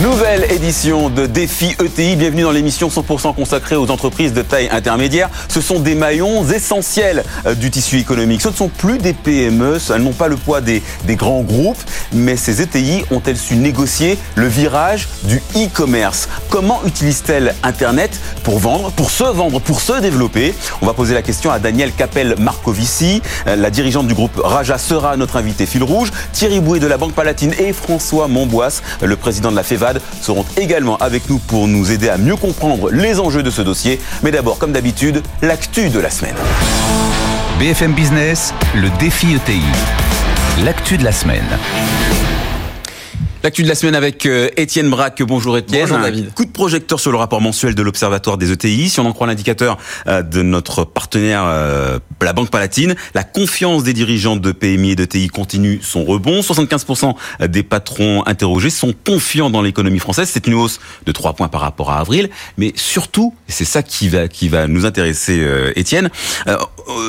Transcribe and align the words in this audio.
Nouvelle 0.00 0.46
édition 0.52 1.10
de 1.10 1.26
Défi 1.26 1.74
ETI. 1.84 2.14
Bienvenue 2.14 2.42
dans 2.42 2.52
l'émission 2.52 2.86
100% 2.86 3.34
consacrée 3.34 3.74
aux 3.74 3.90
entreprises 3.90 4.32
de 4.32 4.42
taille 4.42 4.68
intermédiaire. 4.70 5.28
Ce 5.48 5.60
sont 5.60 5.80
des 5.80 5.96
maillons 5.96 6.48
essentiels 6.48 7.24
euh, 7.46 7.56
du 7.56 7.72
tissu 7.72 7.98
économique. 7.98 8.40
Ce 8.40 8.48
ne 8.48 8.54
sont 8.54 8.68
plus 8.68 8.98
des 8.98 9.12
PME, 9.12 9.78
elles 9.92 10.02
n'ont 10.02 10.12
pas 10.12 10.28
le 10.28 10.36
poids 10.36 10.60
des, 10.60 10.82
grands 11.16 11.40
groupes, 11.40 11.82
mais 12.12 12.36
ces 12.36 12.62
ETI 12.62 13.06
ont-elles 13.10 13.36
su 13.36 13.56
négocier 13.56 14.18
le 14.36 14.46
virage 14.46 15.08
du 15.24 15.42
e-commerce? 15.56 16.28
Comment 16.48 16.80
utilisent-elles 16.86 17.56
Internet 17.64 18.20
pour 18.44 18.60
vendre, 18.60 18.92
pour 18.92 19.10
se 19.10 19.24
vendre, 19.24 19.60
pour 19.60 19.80
se 19.80 20.00
développer? 20.00 20.54
On 20.80 20.86
va 20.86 20.92
poser 20.92 21.14
la 21.14 21.22
question 21.22 21.50
à 21.50 21.58
Daniel 21.58 21.90
Capel-Marcovici, 21.90 23.20
euh, 23.48 23.56
la 23.56 23.70
dirigeante 23.70 24.06
du 24.06 24.14
groupe 24.14 24.40
Raja 24.44 24.78
sera 24.78 25.16
notre 25.16 25.36
invité 25.36 25.66
fil 25.66 25.82
rouge, 25.82 26.12
Thierry 26.32 26.60
Bouet 26.60 26.78
de 26.78 26.86
la 26.86 26.98
Banque 26.98 27.14
Palatine 27.14 27.52
et 27.58 27.72
François 27.72 28.28
Montbois, 28.28 28.80
le 29.02 29.16
président 29.16 29.50
de 29.50 29.56
la 29.56 29.64
FEVA 29.64 29.87
seront 30.20 30.44
également 30.56 30.96
avec 30.98 31.28
nous 31.30 31.38
pour 31.38 31.68
nous 31.68 31.90
aider 31.90 32.08
à 32.08 32.18
mieux 32.18 32.36
comprendre 32.36 32.90
les 32.90 33.20
enjeux 33.20 33.42
de 33.42 33.50
ce 33.50 33.62
dossier. 33.62 34.00
Mais 34.22 34.30
d'abord, 34.30 34.58
comme 34.58 34.72
d'habitude, 34.72 35.22
l'actu 35.42 35.88
de 35.90 35.98
la 35.98 36.10
semaine. 36.10 36.36
BFM 37.58 37.92
Business, 37.92 38.54
le 38.74 38.88
défi 38.98 39.34
ETI. 39.34 39.62
L'actu 40.64 40.98
de 40.98 41.04
la 41.04 41.12
semaine. 41.12 41.46
L'actu 43.44 43.62
de 43.62 43.68
la 43.68 43.76
semaine 43.76 43.94
avec 43.94 44.26
euh, 44.26 44.48
Étienne 44.56 44.90
Braque. 44.90 45.22
Bonjour 45.22 45.56
Étienne. 45.56 45.82
Bonjour 45.82 45.98
David. 46.00 46.34
coup 46.34 46.44
de 46.44 46.50
projecteur 46.50 46.98
sur 46.98 47.12
le 47.12 47.18
rapport 47.18 47.40
mensuel 47.40 47.76
de 47.76 47.82
l'Observatoire 47.82 48.36
des 48.36 48.50
ETI. 48.50 48.88
Si 48.88 48.98
on 48.98 49.06
en 49.06 49.12
croit 49.12 49.28
l'indicateur 49.28 49.78
euh, 50.08 50.22
de 50.22 50.42
notre 50.42 50.82
partenaire, 50.82 51.44
euh, 51.44 52.00
la 52.20 52.32
Banque 52.32 52.50
Palatine, 52.50 52.96
la 53.14 53.22
confiance 53.22 53.84
des 53.84 53.92
dirigeants 53.92 54.34
de 54.34 54.50
PMI 54.50 54.90
et 54.90 54.96
d'ETI 54.96 55.28
continue 55.28 55.78
son 55.82 56.04
rebond. 56.04 56.40
75% 56.40 57.14
des 57.46 57.62
patrons 57.62 58.24
interrogés 58.26 58.70
sont 58.70 58.92
confiants 59.06 59.50
dans 59.50 59.62
l'économie 59.62 60.00
française. 60.00 60.28
C'est 60.32 60.48
une 60.48 60.54
hausse 60.54 60.80
de 61.06 61.12
3 61.12 61.34
points 61.34 61.48
par 61.48 61.60
rapport 61.60 61.92
à 61.92 62.00
avril. 62.00 62.30
Mais 62.56 62.72
surtout, 62.74 63.34
et 63.48 63.52
c'est 63.52 63.64
ça 63.64 63.84
qui 63.84 64.08
va, 64.08 64.26
qui 64.26 64.48
va 64.48 64.66
nous 64.66 64.84
intéresser 64.84 65.46
Étienne, 65.76 66.10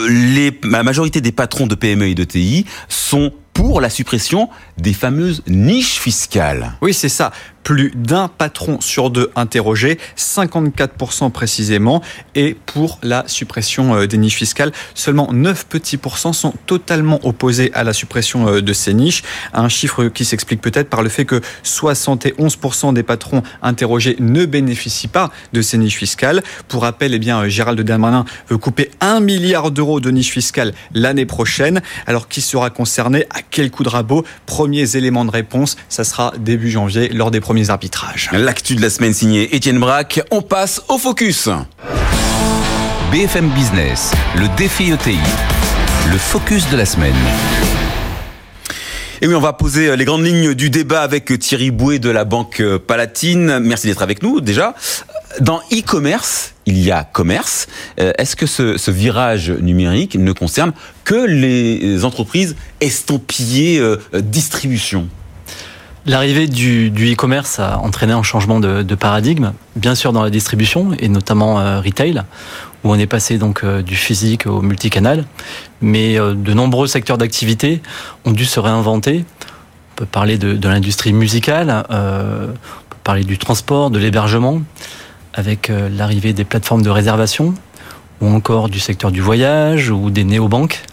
les, 0.08 0.52
la 0.64 0.84
majorité 0.84 1.22
des 1.22 1.32
patrons 1.32 1.66
de 1.66 1.74
PME 1.74 2.10
et 2.10 2.16
d'ETI 2.16 2.66
sont 2.88 3.32
pour 3.60 3.82
la 3.82 3.90
suppression 3.90 4.48
des 4.78 4.94
fameuses 4.94 5.44
niches 5.46 6.00
fiscales. 6.00 6.72
Oui, 6.82 6.94
c'est 6.94 7.10
ça 7.10 7.34
plus 7.64 7.92
d'un 7.96 8.28
patron 8.28 8.82
sur 8.82 9.10
deux 9.10 9.32
interrogé, 9.36 10.00
54% 10.18 11.32
précisément, 11.32 12.02
et 12.36 12.56
pour 12.66 13.00
la 13.04 13.24
suppression 13.28 13.96
euh, 13.96 14.08
des 14.08 14.18
niches 14.18 14.36
fiscales, 14.36 14.72
seulement 14.96 15.30
9 15.32 15.66
petits 15.68 15.98
pourcents 15.98 16.34
sont 16.34 16.54
totalement 16.66 17.20
opposés 17.24 17.72
à 17.74 17.84
la 17.84 17.94
suppression 17.94 18.48
euh, 18.48 18.62
de 18.62 18.74
ces 18.74 18.94
niches, 18.94 19.24
un 19.54 19.70
chiffre 19.70 20.06
qui 20.06 20.26
s'explique 20.26 20.62
peut-être 20.62 20.90
par 20.90 21.04
le 21.04 21.10
fait 21.10 21.26
que 21.26 21.42
71% 21.64 22.94
des 22.94 23.04
patrons 23.04 23.44
interrogés 23.62 24.16
ne 24.20 24.46
bénéficient 24.46 25.08
pas 25.08 25.32
de 25.54 25.62
ces 25.62 25.78
niches 25.78 25.98
fiscales. 25.98 26.42
Pour 26.68 26.84
rappel, 26.84 27.14
eh 27.14 27.20
bien, 27.20 27.48
Gérald 27.48 27.80
Darmanin 27.82 28.26
veut 28.50 28.58
couper 28.58 28.92
1 29.02 29.20
milliard 29.20 29.72
d'euros 29.72 30.00
de 30.00 30.12
niches 30.12 30.32
fiscales 30.32 30.74
l'année 30.94 31.26
prochaine. 31.26 31.82
Alors, 32.08 32.28
qui 32.28 32.42
sera 32.42 32.70
concerné? 32.70 33.26
À 33.30 33.42
quel 33.50 33.72
coup 33.72 33.84
de 33.84 33.90
rabot? 33.90 34.26
Premiers 34.46 34.96
éléments 34.96 35.26
de 35.26 35.32
réponse, 35.32 35.78
ça 35.90 36.04
sera 36.04 36.34
début 36.40 36.70
janvier 36.70 37.10
lors 37.10 37.32
des 37.32 37.42
premiers 37.50 37.72
arbitrages. 37.72 38.30
L'actu 38.32 38.76
de 38.76 38.82
la 38.84 38.92
semaine 38.92 39.12
signée 39.12 39.56
Étienne 39.56 39.80
Braque. 39.80 40.22
On 40.30 40.44
passe 40.44 40.84
au 40.88 41.00
focus. 41.00 41.50
BFM 43.12 43.50
Business, 43.50 44.12
le 44.36 44.48
défi 44.56 44.92
ETI, 44.92 45.18
le 46.12 46.18
focus 46.20 46.70
de 46.70 46.78
la 46.78 46.86
semaine. 46.86 47.16
Et 49.22 49.28
oui, 49.28 49.34
on 49.34 49.40
va 49.40 49.54
poser 49.54 49.98
les 49.98 50.06
grandes 50.06 50.24
lignes 50.24 50.54
du 50.54 50.70
débat 50.70 51.02
avec 51.02 51.40
Thierry 51.40 51.72
Bouet 51.72 51.98
de 51.98 52.12
la 52.12 52.24
Banque 52.24 52.62
Palatine. 52.86 53.58
Merci 53.58 53.88
d'être 53.88 54.04
avec 54.04 54.22
nous 54.22 54.42
déjà. 54.42 54.76
Dans 55.42 55.62
e-commerce, 55.74 56.54
il 56.68 56.78
y 56.78 56.92
a 56.92 57.04
commerce. 57.04 57.66
Euh, 58.00 58.14
est-ce 58.20 58.36
que 58.36 58.46
ce, 58.46 58.78
ce, 58.78 58.92
virage 58.92 59.50
numérique 59.50 60.14
ne 60.14 60.34
concerne 60.34 60.72
que 61.04 61.26
les 61.26 62.06
entreprises 62.06 62.56
estampillées 62.80 63.80
euh, 63.80 63.98
distribution? 64.14 65.10
L'arrivée 66.06 66.48
du, 66.48 66.90
e-commerce 66.90 67.60
a 67.60 67.78
entraîné 67.80 68.14
un 68.14 68.24
changement 68.24 68.60
de, 68.60 68.96
paradigme, 68.96 69.54
bien 69.76 69.96
sûr 69.96 70.14
dans 70.14 70.24
la 70.24 70.30
distribution 70.30 70.92
et 70.98 71.10
notamment 71.10 71.60
euh, 71.60 71.82
retail, 71.82 72.24
où 72.84 72.92
on 72.92 72.96
est 72.96 73.08
passé 73.08 73.38
donc 73.38 73.64
euh, 73.64 73.82
du 73.82 73.96
physique 73.96 74.48
au 74.48 74.62
multicanal, 74.62 75.26
mais 75.82 76.18
euh, 76.18 76.34
de 76.34 76.54
nombreux 76.54 76.88
secteurs 76.88 77.18
d'activité 77.18 77.82
ont 78.26 78.32
dû 78.32 78.46
se 78.46 78.60
réinventer. 78.60 79.26
On 79.92 79.96
peut 79.98 80.06
parler 80.06 80.38
de, 80.38 80.68
l'industrie 80.68 81.12
musicale, 81.12 81.84
on 81.90 82.54
peut 82.90 82.98
parler 83.04 83.26
du 83.26 83.38
transport, 83.38 83.90
de 83.90 84.00
l'hébergement, 84.00 84.62
avec 85.34 85.70
l'arrivée 85.92 86.32
des 86.32 86.46
plateformes 86.46 86.84
de 86.84 86.90
réservation, 86.90 87.54
ou 88.22 88.30
encore 88.30 88.70
du 88.70 88.80
secteur 88.80 89.12
du 89.12 89.20
voyage 89.20 89.90
ou 89.90 90.10
des 90.10 90.24
néobanques. 90.24 90.84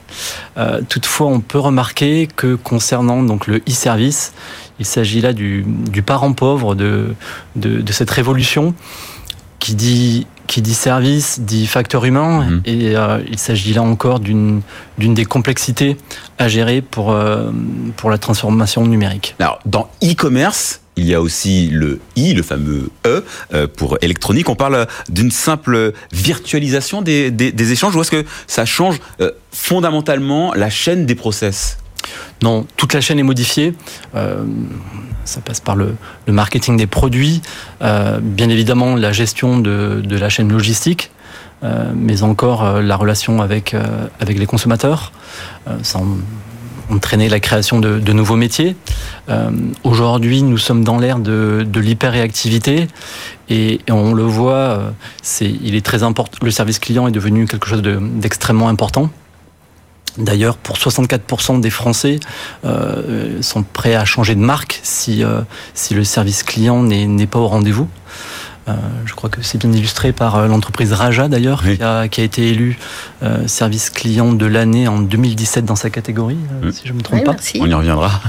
Toutefois, 0.88 1.28
on 1.28 1.38
peut 1.38 1.60
remarquer 1.60 2.26
que 2.34 2.56
concernant 2.56 3.22
donc 3.22 3.46
le 3.46 3.58
e-service, 3.58 4.32
il 4.78 4.86
s'agit 4.86 5.20
là 5.20 5.32
du, 5.32 5.64
du, 5.66 6.02
parent 6.02 6.32
pauvre 6.32 6.74
de, 6.74 7.14
de, 7.54 7.80
de, 7.80 7.92
cette 7.92 8.10
révolution 8.10 8.74
qui 9.58 9.74
dit 9.74 10.26
qui 10.46 10.62
dit 10.62 10.74
service 10.74 11.40
dit 11.40 11.66
facteur 11.66 12.04
humain 12.04 12.44
mhm. 12.44 12.62
et 12.66 12.96
euh, 12.96 13.18
il 13.28 13.38
s'agit 13.38 13.74
là 13.74 13.82
encore 13.82 14.20
d'une 14.20 14.62
d'une 14.98 15.14
des 15.14 15.24
complexités 15.24 15.96
à 16.38 16.48
gérer 16.48 16.82
pour 16.82 17.12
euh, 17.12 17.50
pour 17.96 18.10
la 18.10 18.18
transformation 18.18 18.86
numérique. 18.86 19.34
Alors 19.40 19.58
dans 19.64 19.88
e-commerce, 20.04 20.82
il 20.96 21.06
y 21.06 21.14
a 21.14 21.20
aussi 21.20 21.68
le 21.68 22.00
I, 22.14 22.34
le 22.34 22.42
fameux 22.42 22.90
E 23.06 23.24
euh, 23.54 23.66
pour 23.66 23.98
électronique. 24.02 24.48
On 24.48 24.56
parle 24.56 24.86
d'une 25.08 25.30
simple 25.30 25.92
virtualisation 26.12 27.02
des, 27.02 27.30
des, 27.30 27.50
des, 27.50 27.72
échanges 27.72 27.96
ou 27.96 28.00
est-ce 28.00 28.10
que 28.10 28.24
ça 28.46 28.64
change 28.64 28.98
fondamentalement 29.50 30.54
la 30.54 30.70
chaîne 30.70 31.06
des 31.06 31.14
process? 31.14 31.78
Non, 32.42 32.66
toute 32.76 32.92
la 32.92 33.00
chaîne 33.00 33.18
est 33.18 33.24
modifiée. 33.24 33.74
Euh, 34.14 34.44
ça 35.24 35.40
passe 35.40 35.60
par 35.60 35.76
le, 35.76 35.96
marketing 36.28 36.76
des 36.76 36.86
produits, 36.86 37.42
euh, 37.82 38.18
bien 38.20 38.48
évidemment 38.48 38.94
la 38.94 39.12
gestion 39.12 39.58
de, 39.58 40.02
la 40.08 40.28
chaîne 40.28 40.52
logistique, 40.52 41.10
euh, 41.64 41.90
mais 41.96 42.22
encore 42.22 42.80
la 42.80 42.96
relation 42.96 43.42
avec, 43.42 43.74
les 44.26 44.46
consommateurs. 44.46 45.12
ça 45.82 46.00
entraîner 46.88 47.28
la 47.28 47.40
création 47.40 47.80
de, 47.80 48.12
nouveaux 48.12 48.36
métiers. 48.36 48.76
Aujourd'hui, 49.82 50.42
nous 50.42 50.58
sommes 50.58 50.84
dans 50.84 51.00
l'ère 51.00 51.18
de, 51.18 51.66
de 51.68 51.80
l'hyperréactivité 51.80 52.86
et, 53.48 53.80
on 53.90 54.14
le 54.14 54.22
voit. 54.22 54.92
Le 55.40 56.50
service 56.50 56.78
client 56.78 57.08
est 57.08 57.12
devenu 57.12 57.46
quelque 57.46 57.66
chose 57.66 57.82
d'extrêmement 57.82 58.68
important. 58.68 59.10
D'ailleurs, 60.18 60.56
pour 60.56 60.76
64% 60.76 61.60
des 61.60 61.70
Français 61.70 62.20
euh, 62.64 63.40
sont 63.42 63.62
prêts 63.62 63.94
à 63.94 64.04
changer 64.04 64.34
de 64.34 64.40
marque 64.40 64.80
si, 64.82 65.22
euh, 65.22 65.42
si 65.74 65.94
le 65.94 66.04
service 66.04 66.42
client 66.42 66.82
n'est 66.82 67.26
pas 67.26 67.38
au 67.38 67.48
rendez-vous. 67.48 67.88
Euh, 68.68 68.72
je 69.04 69.14
crois 69.14 69.30
que 69.30 69.42
c'est 69.42 69.58
bien 69.58 69.70
illustré 69.72 70.12
par 70.12 70.36
euh, 70.36 70.48
l'entreprise 70.48 70.92
Raja 70.92 71.28
d'ailleurs, 71.28 71.62
oui. 71.64 71.76
qui, 71.76 71.82
a, 71.84 72.08
qui, 72.08 72.20
a, 72.20 72.24
été 72.24 72.48
élue 72.48 72.76
euh, 73.22 73.46
service 73.46 73.90
client 73.90 74.32
de 74.32 74.44
l'année 74.44 74.88
en 74.88 74.98
2017 74.98 75.64
dans 75.64 75.76
sa 75.76 75.88
catégorie, 75.88 76.34
mmh. 76.34 76.72
si 76.72 76.82
je 76.84 76.92
ne 76.92 76.98
me 76.98 77.02
trompe 77.02 77.20
oui, 77.20 77.24
pas. 77.24 77.32
Merci. 77.32 77.58
On 77.60 77.66
y 77.66 77.74
reviendra. 77.74 78.20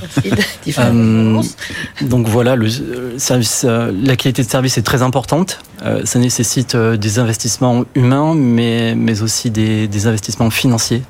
donc 2.01 2.27
voilà, 2.27 2.55
le 2.55 2.69
service, 3.17 3.63
la 3.65 4.15
qualité 4.15 4.43
de 4.43 4.49
service 4.49 4.77
est 4.77 4.83
très 4.83 5.01
importante. 5.01 5.59
ça 6.03 6.19
nécessite 6.19 6.75
des 6.75 7.19
investissements 7.19 7.85
humains, 7.95 8.35
mais, 8.35 8.93
mais 8.95 9.23
aussi 9.23 9.49
des, 9.49 9.87
des 9.87 10.07
investissements 10.07 10.51
financiers. 10.51 11.01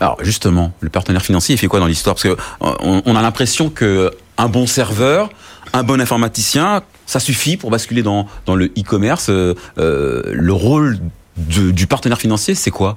Alors 0.00 0.18
justement, 0.22 0.72
le 0.80 0.90
partenaire 0.90 1.22
financier, 1.22 1.54
il 1.54 1.58
fait 1.58 1.68
quoi 1.68 1.80
dans 1.80 1.86
l'histoire? 1.86 2.16
Parce 2.16 2.24
que 2.24 2.36
on, 2.60 3.02
on 3.04 3.16
a 3.16 3.22
l'impression 3.22 3.70
que 3.70 4.12
un 4.38 4.48
bon 4.48 4.66
serveur, 4.66 5.30
un 5.72 5.82
bon 5.82 6.00
informaticien, 6.00 6.82
ça 7.06 7.20
suffit 7.20 7.56
pour 7.56 7.70
basculer 7.70 8.02
dans, 8.02 8.26
dans 8.44 8.54
le 8.54 8.66
e-commerce. 8.66 9.28
Euh, 9.28 9.54
le 9.76 10.52
rôle 10.52 10.98
de, 11.36 11.70
du 11.70 11.86
partenaire 11.86 12.18
financier, 12.18 12.54
c'est 12.54 12.70
quoi? 12.70 12.96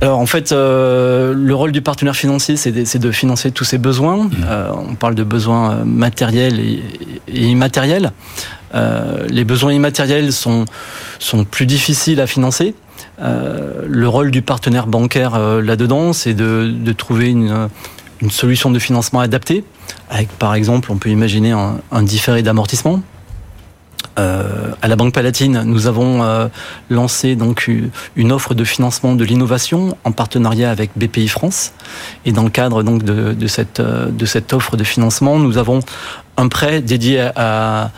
Alors 0.00 0.18
en 0.18 0.26
fait, 0.26 0.52
euh, 0.52 1.32
le 1.34 1.54
rôle 1.54 1.72
du 1.72 1.80
partenaire 1.80 2.16
financier, 2.16 2.56
c'est 2.56 2.72
de, 2.72 2.98
de, 2.98 3.10
financer 3.10 3.50
tous 3.50 3.64
ses 3.64 3.78
besoins. 3.78 4.24
Mmh. 4.24 4.30
Euh, 4.46 4.70
on 4.90 4.94
parle 4.96 5.14
de 5.14 5.24
besoins 5.24 5.84
matériels 5.84 6.60
et, 6.60 6.82
et 7.28 7.42
immatériels. 7.46 8.12
Euh, 8.74 9.26
les 9.28 9.44
besoins 9.44 9.72
immatériels 9.72 10.32
sont, 10.32 10.64
sont 11.18 11.44
plus 11.44 11.66
difficiles 11.66 12.20
à 12.20 12.26
financer. 12.26 12.74
Euh, 13.20 13.82
le 13.88 14.08
rôle 14.08 14.30
du 14.30 14.42
partenaire 14.42 14.86
bancaire 14.86 15.34
euh, 15.34 15.62
là-dedans, 15.62 16.12
c'est 16.12 16.34
de, 16.34 16.92
trouver 16.92 17.30
une, 17.30 17.68
solution 18.30 18.70
de 18.70 18.78
financement 18.78 19.20
adaptée, 19.20 19.64
avec 20.08 20.28
par 20.30 20.54
exemple, 20.54 20.90
on 20.90 20.96
peut 20.96 21.10
imaginer 21.10 21.52
un, 21.52 22.02
différé 22.02 22.42
d'amortissement 22.42 23.02
à 24.16 24.86
la 24.86 24.94
Banque 24.94 25.12
Palatine, 25.12 25.64
nous 25.66 25.88
avons 25.88 26.48
lancé 26.88 27.34
donc 27.34 27.68
une 28.14 28.30
offre 28.30 28.54
de 28.54 28.62
financement 28.62 29.16
de 29.16 29.24
l'innovation 29.24 29.96
en 30.04 30.12
partenariat 30.12 30.70
avec 30.70 30.92
BPI 30.94 31.26
France. 31.26 31.72
Et 32.24 32.30
dans 32.30 32.44
le 32.44 32.50
cadre 32.50 32.84
donc 32.84 33.02
de 33.02 33.46
cette 33.48 34.52
offre 34.52 34.76
de 34.76 34.84
financement, 34.84 35.40
nous 35.40 35.58
avons 35.58 35.80
un 36.36 36.48
prêt 36.48 36.80
dédié 36.80 37.28
à, 37.34 37.90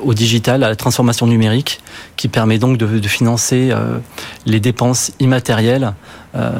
au 0.00 0.14
digital, 0.14 0.64
à 0.64 0.68
la 0.68 0.76
transformation 0.76 1.26
numérique, 1.26 1.80
qui 2.16 2.28
permet 2.28 2.58
donc 2.58 2.78
de, 2.78 3.08
financer 3.08 3.72
les 4.46 4.60
dépenses 4.60 5.12
immatérielles 5.20 5.92
euh, 6.36 6.52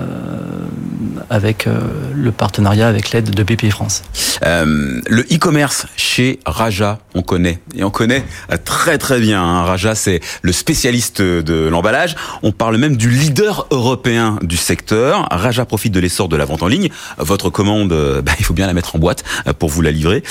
avec 1.28 1.68
euh, 1.68 1.78
le 2.12 2.32
partenariat 2.32 2.88
avec 2.88 3.12
l'aide 3.12 3.30
de 3.30 3.42
BPI 3.44 3.70
France. 3.70 4.02
Euh, 4.44 5.00
le 5.06 5.22
e-commerce 5.32 5.86
chez 5.96 6.40
Raja, 6.44 6.98
on 7.14 7.22
connaît 7.22 7.60
et 7.76 7.84
on 7.84 7.90
connaît 7.90 8.24
très 8.64 8.98
très 8.98 9.20
bien. 9.20 9.40
Hein. 9.40 9.62
Raja, 9.62 9.94
c'est 9.94 10.20
le 10.42 10.50
spécialiste 10.50 11.22
de 11.22 11.68
l'emballage. 11.68 12.16
On 12.42 12.50
parle 12.50 12.78
même 12.78 12.96
du 12.96 13.10
leader 13.10 13.68
européen 13.70 14.38
du 14.42 14.56
secteur. 14.56 15.28
Raja 15.30 15.64
profite 15.66 15.92
de 15.92 16.00
l'essor 16.00 16.28
de 16.28 16.36
la 16.36 16.46
vente 16.46 16.64
en 16.64 16.68
ligne. 16.68 16.88
Votre 17.18 17.48
commande, 17.48 17.90
bah, 18.24 18.32
il 18.40 18.44
faut 18.44 18.54
bien 18.54 18.66
la 18.66 18.72
mettre 18.72 18.96
en 18.96 18.98
boîte 18.98 19.22
pour 19.60 19.68
vous 19.68 19.82
la 19.82 19.92
livrer. 19.92 20.24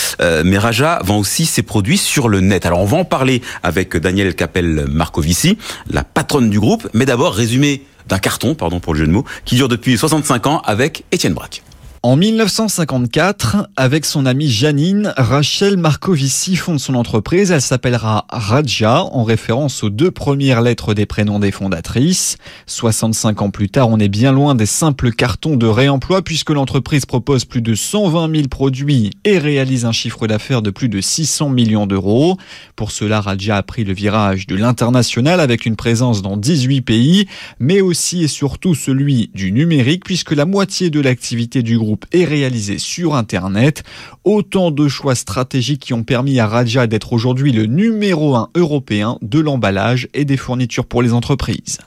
mais 0.44 0.57
Raja 0.57 1.00
vend 1.06 1.18
aussi 1.18 1.45
ses 1.45 1.63
produits 1.63 1.98
sur 1.98 2.27
le 2.27 2.42
net. 2.42 2.58
Alors 2.65 2.79
on 2.79 2.85
va 2.85 2.97
en 2.97 3.06
parler 3.06 3.41
avec 3.63 3.95
Daniel 3.97 4.35
Capel 4.35 4.85
Marcovici, 4.89 5.57
la 5.89 6.03
patronne 6.03 6.50
du 6.50 6.59
groupe. 6.59 6.88
Mais 6.94 7.06
d'abord, 7.06 7.33
résumer 7.33 7.83
d'un 8.07 8.19
carton, 8.19 8.56
pardon 8.56 8.79
pour 8.79 8.94
le 8.94 9.00
jeu 9.00 9.07
de 9.07 9.11
mots, 9.11 9.25
qui 9.45 9.56
dure 9.56 9.67
depuis 9.67 9.97
65 9.97 10.47
ans 10.47 10.61
avec 10.65 11.03
Étienne 11.11 11.33
Braque. 11.33 11.61
En 12.01 12.16
1954, 12.16 13.68
avec 13.75 14.06
son 14.06 14.25
amie 14.25 14.50
Janine, 14.50 15.13
Rachel 15.18 15.75
Marcovici 15.75 16.56
fonde 16.56 16.80
son 16.80 16.96
entreprise. 16.96 17.51
Elle 17.51 17.62
s'appellera 17.62 18.25
Raja, 18.30 19.04
en 19.04 19.25
référence 19.25 19.84
aux 19.84 19.90
deux 19.90 20.10
premières 20.10 20.62
lettres 20.62 20.94
des 20.94 21.06
prénoms 21.06 21.40
des 21.40 21.51
fondatrices. 21.51 22.38
65 22.68 23.42
ans 23.42 23.50
plus 23.50 23.68
tard, 23.68 23.90
on 23.90 24.00
est 24.00 24.07
bien 24.07 24.31
loin 24.31 24.56
des 24.56 24.66
simples 24.66 25.12
cartons 25.12 25.57
de 25.57 25.68
réemploi 25.68 26.22
puisque 26.22 26.51
l'entreprise 26.51 27.06
propose 27.06 27.44
plus 27.44 27.62
de 27.62 27.75
120 27.75 28.34
000 28.34 28.48
produits 28.48 29.10
et 29.25 29.38
réalise 29.38 29.84
un 29.84 29.92
chiffre 29.92 30.25
d'affaires 30.25 30.62
de 30.62 30.69
plus 30.69 30.88
de 30.88 31.01
600 31.01 31.50
millions 31.50 31.86
d'euros. 31.86 32.38
Pour 32.78 32.92
cela, 32.92 33.19
Raja 33.19 33.57
a 33.57 33.63
pris 33.63 33.84
le 33.84 33.92
virage 33.92 34.48
de 34.48 34.56
l'international 34.56 35.42
avec 35.42 35.66
une 35.66 35.75
présence 35.75 36.22
dans 36.22 36.38
18 36.38 36.80
pays, 36.80 37.28
mais 37.60 37.81
aussi 37.81 38.24
et 38.24 38.30
surtout 38.30 38.74
celui 38.74 39.31
du 39.34 39.51
numérique 39.51 40.06
puisque 40.06 40.31
la 40.31 40.46
moitié 40.46 40.90
de 40.90 41.01
l'activité 41.01 41.62
du 41.62 41.78
groupe 41.78 41.88
est 42.12 42.25
réalisé 42.25 42.77
sur 42.77 43.15
Internet. 43.15 43.83
Autant 44.24 44.71
de 44.71 44.88
choix 44.88 45.15
stratégiques 45.15 45.81
qui 45.81 45.94
ont 45.94 46.03
permis 46.03 46.39
à 46.39 46.47
Raja 46.47 46.88
d'être 46.88 47.13
aujourd'hui 47.13 47.51
le 47.51 47.65
numéro 47.65 48.36
un 48.36 48.50
européen 48.56 49.18
de 49.21 49.39
l'emballage 49.39 50.07
et 50.13 50.25
des 50.25 50.38
fournitures 50.38 50.86
pour 50.86 51.01
les 51.01 51.13
entreprises. 51.13 51.80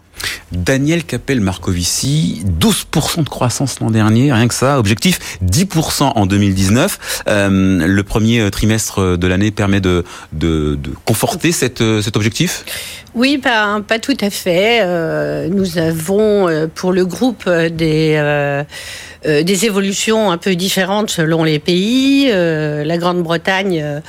Daniel 0.53 1.03
Capel 1.03 1.41
Marcovici, 1.41 2.45
12% 2.61 3.25
de 3.25 3.29
croissance 3.29 3.81
l'an 3.81 3.91
dernier, 3.91 4.33
rien 4.33 4.47
que 4.47 4.55
ça. 4.55 4.79
Objectif 4.79 5.39
10% 5.45 6.13
en 6.15 6.27
2019. 6.27 7.23
Euh, 7.27 7.87
le 7.87 8.03
premier 8.03 8.51
trimestre 8.51 9.17
de 9.17 9.27
l'année 9.27 9.51
permet 9.51 9.81
de, 9.81 10.05
de, 10.33 10.79
conforter 11.05 11.51
cette, 11.53 11.83
cet 12.03 12.17
objectif? 12.17 12.65
Oui, 13.15 13.37
pas, 13.39 13.81
pas 13.87 13.99
tout 13.99 14.17
à 14.21 14.31
fait. 14.31 14.81
Euh, 14.83 15.49
nous 15.49 15.77
avons 15.77 16.49
euh, 16.49 16.67
pour 16.67 16.93
le 16.93 17.05
groupe 17.05 17.49
des 17.49 18.15
euh, 18.17 18.65
des 19.25 19.67
évolutions 19.67 20.31
un 20.31 20.39
peu 20.39 20.55
différentes 20.55 21.11
selon 21.11 21.45
les 21.45 21.59
pays. 21.59 22.29
Euh, 22.31 22.85
la 22.85 22.99
Grande-Bretagne, 22.99 23.81
euh, 23.83 24.01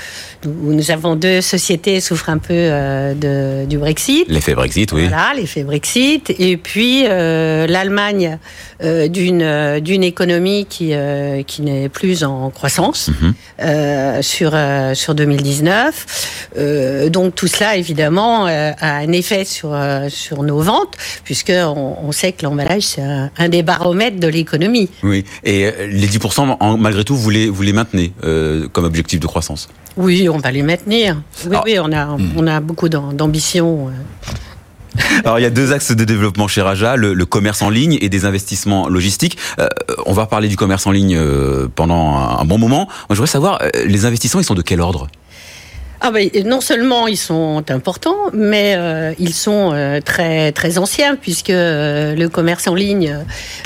où 0.45 0.74
nous 0.74 0.92
avons 0.92 1.15
deux 1.15 1.42
sociétés, 1.42 2.00
souffre 2.00 2.30
un 2.30 2.38
peu 2.38 2.54
de, 2.54 3.65
du 3.65 3.77
Brexit. 3.77 4.25
L'effet 4.27 4.56
Brexit, 4.56 4.92
oui. 4.92 5.07
Voilà, 5.07 5.33
l'effet 5.36 5.63
Brexit. 5.63 6.33
Et 6.39 6.57
puis 6.57 7.04
l'Allemagne 7.04 8.38
d'une 8.83 9.80
d'une 9.80 10.03
économie 10.03 10.65
qui 10.65 10.94
qui 11.47 11.62
n'est 11.62 11.89
plus 11.89 12.24
en 12.24 12.50
croissance 12.50 13.09
mhm. 13.09 14.21
sur 14.21 14.53
sur 14.94 15.15
2019. 15.15 17.09
donc 17.09 17.35
tout 17.35 17.47
cela 17.47 17.77
évidemment 17.77 18.45
a 18.45 18.95
un 18.97 19.12
effet 19.12 19.45
sur 19.45 19.77
sur 20.09 20.44
nos 20.44 20.59
ventes 20.59 20.95
puisque 21.24 21.51
on, 21.51 21.95
on 22.03 22.12
sait 22.12 22.33
que 22.33 22.44
l'emballage 22.44 22.83
c'est 22.83 23.01
un, 23.01 23.31
un 23.38 23.50
des 23.50 23.63
baromètres 23.63 24.19
de 24.19 24.27
l'économie. 24.27 24.89
Oui, 25.03 25.25
et 25.44 25.65
euh, 25.65 25.88
les 25.88 26.07
10%, 26.07 26.77
malgré 26.77 27.03
tout, 27.03 27.15
vous 27.15 27.30
les, 27.30 27.50
vous 27.50 27.62
les 27.62 27.74
maintenez 27.74 28.13
euh, 28.24 28.68
comme 28.69 28.85
objectif 28.85 29.19
de 29.19 29.27
croissance? 29.27 29.69
Oui, 29.95 30.27
on 30.30 30.38
va 30.38 30.51
les 30.51 30.63
maintenir. 30.63 31.21
Oui, 31.45 31.57
oui 31.65 31.80
on, 31.80 31.91
a, 31.91 32.06
hmm. 32.06 32.31
on 32.38 32.47
a 32.47 32.59
beaucoup 32.59 32.89
d'ambition. 32.89 33.91
Euh. 34.95 35.01
Alors 35.25 35.40
il 35.40 35.44
y 35.44 35.45
a 35.45 35.50
deux 35.50 35.72
axes 35.72 35.92
de 35.92 36.04
développement 36.04 36.48
chez 36.48 36.62
Raja, 36.62 36.95
le, 36.95 37.25
commerce 37.25 37.62
en 37.62 37.69
ligne 37.69 37.98
et 38.01 38.10
des 38.10 38.25
investissements 38.25 38.88
logistiques. 38.88 39.38
on 40.06 40.13
va 40.13 40.25
parler 40.25 40.48
du 40.48 40.57
commerce 40.57 40.86
en 40.86 40.92
ligne 40.92 41.19
pendant 41.75 42.16
un, 42.16 42.45
bon 42.45 42.57
moment. 42.57 42.86
Moi 42.86 43.07
je 43.12 43.16
voudrais 43.16 43.28
savoir, 43.28 43.60
les 43.86 44.06
investissements, 44.06 44.42
ils 44.42 44.45
sont 44.45 44.54
de 44.54 44.62
quel 44.62 44.81
ordre? 44.81 45.07
Ah 46.06 46.12
ben, 46.12 46.30
non 46.44 46.60
seulement 46.60 47.07
ils 47.07 47.18
sont 47.18 47.63
importants, 47.69 48.30
mais 48.34 48.75
euh, 48.75 49.13
ils 49.19 49.34
sont 49.34 49.72
euh, 49.74 50.01
très 50.01 50.51
très 50.51 50.78
anciens 50.78 51.16
puisque 51.16 51.50
euh, 51.50 52.13
le 52.13 52.28
commerce 52.28 52.68
en 52.68 52.75
ligne, 52.75 53.19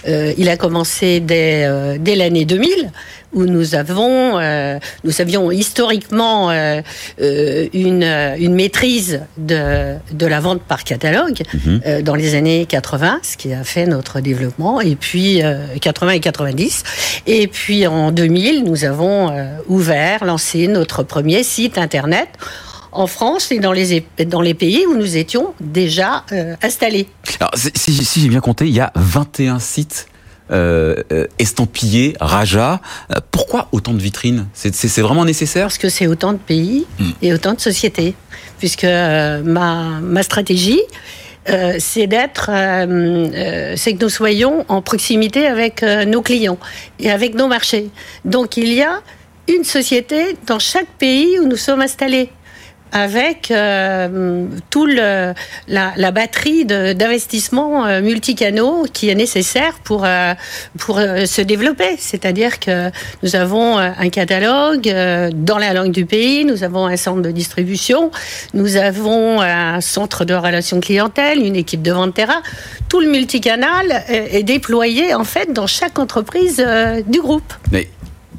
il 0.05 0.47
a 0.47 0.55
commencé 0.55 1.19
dès 1.19 1.97
dès 1.99 2.15
l'année 2.15 2.45
2000 2.45 2.91
où 3.33 3.45
nous 3.45 3.75
avons, 3.75 4.39
euh, 4.39 4.79
nous 5.03 5.21
avions 5.21 5.51
historiquement 5.51 6.49
euh, 6.49 6.81
euh, 7.21 7.67
une, 7.73 8.03
une 8.03 8.53
maîtrise 8.53 9.21
de, 9.37 9.95
de 10.11 10.25
la 10.25 10.39
vente 10.39 10.61
par 10.61 10.83
catalogue 10.83 11.41
mhm. 11.65 12.01
dans 12.03 12.15
les 12.15 12.35
années 12.35 12.65
80, 12.65 13.19
ce 13.23 13.37
qui 13.37 13.53
a 13.53 13.63
fait 13.63 13.85
notre 13.85 14.21
développement, 14.21 14.81
et 14.81 14.95
puis 14.95 15.41
80 15.81 16.11
et 16.11 16.19
90. 16.19 16.83
Et 17.27 17.47
puis 17.47 17.85
en 17.87 18.11
2000, 18.11 18.63
nous 18.63 18.85
avons 18.85 19.31
ouvert, 19.67 20.23
lancé 20.23 20.67
notre 20.67 21.03
premier 21.03 21.43
site 21.43 21.77
internet 21.77 22.29
en 22.91 23.07
France 23.07 23.51
et 23.51 23.59
dans 23.59 23.73
les, 23.73 24.05
dans 24.25 24.41
les 24.41 24.53
pays 24.53 24.85
où 24.87 24.97
nous 24.97 25.17
étions 25.17 25.53
déjà 25.59 26.23
installés. 26.61 27.07
Alors, 27.39 27.51
si, 27.55 27.93
si 27.93 28.21
j'ai 28.21 28.29
bien 28.29 28.39
compté, 28.39 28.65
il 28.65 28.73
y 28.73 28.79
a 28.79 28.91
21 28.95 29.59
sites 29.59 30.07
estampillé, 31.39 32.15
Raja. 32.19 32.81
Euh, 33.11 33.15
pourquoi 33.31 33.67
autant 33.71 33.93
de 33.93 34.01
vitrines? 34.01 34.47
C'est 34.53 35.01
vraiment 35.01 35.25
nécessaire? 35.25 35.65
Parce 35.65 35.77
que 35.77 35.89
c'est 35.89 36.07
autant 36.07 36.33
de 36.33 36.37
pays 36.37 36.85
hmm. 36.99 37.11
et 37.21 37.33
autant 37.33 37.53
de 37.53 37.61
sociétés. 37.61 38.15
Puisque 38.59 38.85
ma, 38.85 39.99
ma 40.01 40.23
stratégie, 40.23 40.81
c'est 41.79 42.07
d'être, 42.07 42.49
c'est 43.77 43.93
que 43.93 44.03
nous 44.03 44.09
soyons 44.09 44.65
en 44.67 44.81
proximité 44.81 45.45
avec 45.45 45.83
nos 45.83 46.21
clients 46.23 46.57
et 46.99 47.11
avec 47.11 47.35
nos 47.35 47.47
marchés. 47.47 47.89
Donc 48.25 48.57
il 48.57 48.73
y 48.73 48.81
a 48.81 49.01
une 49.47 49.63
société 49.63 50.37
dans 50.45 50.59
chaque 50.59 50.89
pays 50.97 51.39
où 51.39 51.47
nous 51.47 51.55
sommes 51.55 51.81
installés 51.81 52.31
avec 52.91 53.51
euh, 53.51 54.45
tout 54.69 54.85
le, 54.85 55.33
la, 55.67 56.11
batterie 56.11 56.65
d'investissement 56.65 57.85
euh, 57.85 58.01
multicanaux 58.01 58.85
qui 58.91 59.09
est 59.09 59.15
nécessaire 59.15 59.73
pour 59.83 60.05
euh, 60.05 60.33
pour 60.77 60.97
euh, 60.97 61.25
se 61.25 61.41
développer. 61.41 61.95
C'est-à-dire 61.97 62.59
que 62.59 62.89
nous 63.23 63.35
avons 63.35 63.77
un 63.77 64.09
catalogue 64.09 64.91
dans 65.33 65.57
la 65.57 65.73
langue 65.73 65.91
du 65.91 66.05
pays, 66.05 66.45
nous 66.45 66.63
avons 66.63 66.85
un 66.85 66.97
centre 66.97 67.21
de 67.21 67.31
distribution, 67.31 68.11
nous 68.53 68.77
avons 68.77 69.41
un 69.41 69.81
centre 69.81 70.25
de 70.25 70.33
relations 70.33 70.79
clientèle, 70.79 71.39
une 71.39 71.55
équipe 71.55 71.81
de 71.81 71.91
vente 71.91 72.13
terrain. 72.13 72.41
Tout 72.89 72.99
le 72.99 73.09
multicanal 73.09 74.03
est, 74.07 74.43
déployé 74.43 75.13
en 75.13 75.23
fait 75.23 75.51
dans 75.51 75.67
chaque 75.67 75.99
entreprise 75.99 76.65
du 77.07 77.21
groupe. 77.21 77.53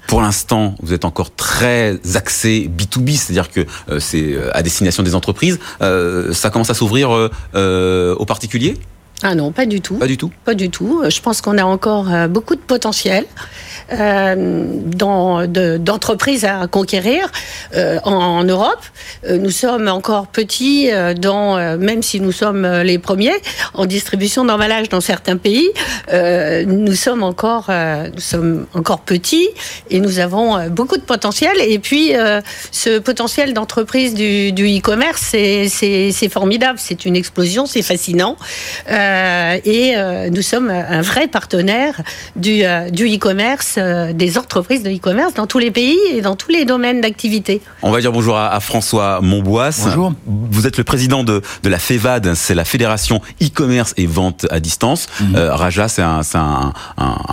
Pour 0.08 0.22
l'instant, 0.22 0.74
vous 0.82 0.94
êtes 0.94 1.04
encore 1.04 1.34
très 1.34 2.00
axé 2.16 2.68
B2B, 2.74 3.14
c'est-à-dire 3.14 3.50
que 3.50 3.60
euh, 3.90 4.00
c'est 4.00 4.32
euh, 4.32 4.50
à 4.56 4.62
destination 4.62 5.02
des 5.02 5.14
entreprises. 5.14 5.60
Euh, 5.82 6.32
ça 6.32 6.48
commence 6.48 6.70
à 6.70 6.74
s'ouvrir 6.74 7.10
aux 7.10 8.24
particuliers? 8.24 8.78
Ah 9.22 9.34
non, 9.34 9.52
pas 9.52 9.66
du 9.66 9.80
tout. 9.80 9.96
Pas 9.96 10.06
du 10.06 10.16
tout? 10.16 10.32
Pas 10.46 10.54
du 10.54 10.70
tout. 10.70 11.02
Je 11.08 11.20
pense 11.20 11.42
qu'on 11.42 11.58
a 11.58 11.64
encore 11.64 12.06
beaucoup 12.28 12.54
de 12.54 12.60
potentiel 12.60 13.26
euh, 13.90 14.76
d'entreprises 15.78 16.44
à 16.44 16.66
conquérir 16.66 17.30
euh, 17.74 17.98
en, 18.04 18.44
Europe. 18.44 18.82
Euh, 19.26 19.38
nous 19.38 19.50
sommes 19.50 19.88
encore 19.88 20.26
petits, 20.26 20.90
dans, 21.16 21.78
même 21.78 22.02
si 22.02 22.20
nous 22.20 22.32
sommes 22.32 22.66
les 22.82 22.98
premiers 22.98 23.36
en 23.72 23.86
distribution 23.86 24.44
d'emballage 24.44 24.90
dans 24.90 25.00
certains 25.00 25.36
pays. 25.36 25.70
nous 26.12 26.94
sommes 26.94 27.22
encore, 27.22 27.70
nous 28.14 28.20
sommes 28.20 28.66
encore 28.74 29.00
petits 29.00 29.48
et 29.90 30.00
nous 30.00 30.18
avons 30.18 30.68
beaucoup 30.68 30.96
de 30.96 31.02
potentiel. 31.02 31.56
Et 31.60 31.78
puis, 31.78 32.12
ce 32.70 32.98
potentiel 32.98 33.54
d'entreprise 33.54 34.14
du 34.14 34.78
e-commerce, 34.78 35.22
c'est 35.22 36.28
formidable. 36.30 36.78
C'est 36.80 37.04
une 37.04 37.16
explosion, 37.16 37.66
c'est 37.66 37.82
fascinant. 37.82 38.36
et 38.90 39.94
nous 40.30 40.42
sommes 40.42 40.70
un 40.70 41.02
vrai 41.02 41.26
partenaire 41.26 42.00
du 42.36 42.62
e-commerce 42.62 43.77
euh, 43.78 44.12
des 44.12 44.38
entreprises 44.38 44.82
de 44.82 44.90
e-commerce 44.90 45.34
dans 45.34 45.46
tous 45.46 45.58
les 45.58 45.70
pays 45.70 45.98
et 46.12 46.20
dans 46.20 46.36
tous 46.36 46.50
les 46.50 46.64
domaines 46.64 47.00
d'activité. 47.00 47.60
On 47.82 47.90
va 47.90 48.00
dire 48.00 48.12
bonjour 48.12 48.36
à, 48.36 48.58
François 48.60 49.20
Monbois. 49.22 49.70
Bonjour. 49.84 50.12
Vous 50.26 50.66
êtes 50.66 50.76
le 50.76 50.84
président 50.84 51.24
de, 51.24 51.42
de 51.62 51.68
la 51.68 51.78
FEVAD, 51.78 52.34
c'est 52.34 52.54
la 52.54 52.64
Fédération 52.64 53.20
e-commerce 53.42 53.94
et 53.96 54.06
vente 54.06 54.46
à 54.50 54.60
distance. 54.60 55.08
Mhm. 55.20 55.36
Euh, 55.36 55.54
Raja, 55.54 55.88
c'est 55.88 56.02
un, 56.02 56.20
un, 56.34 56.72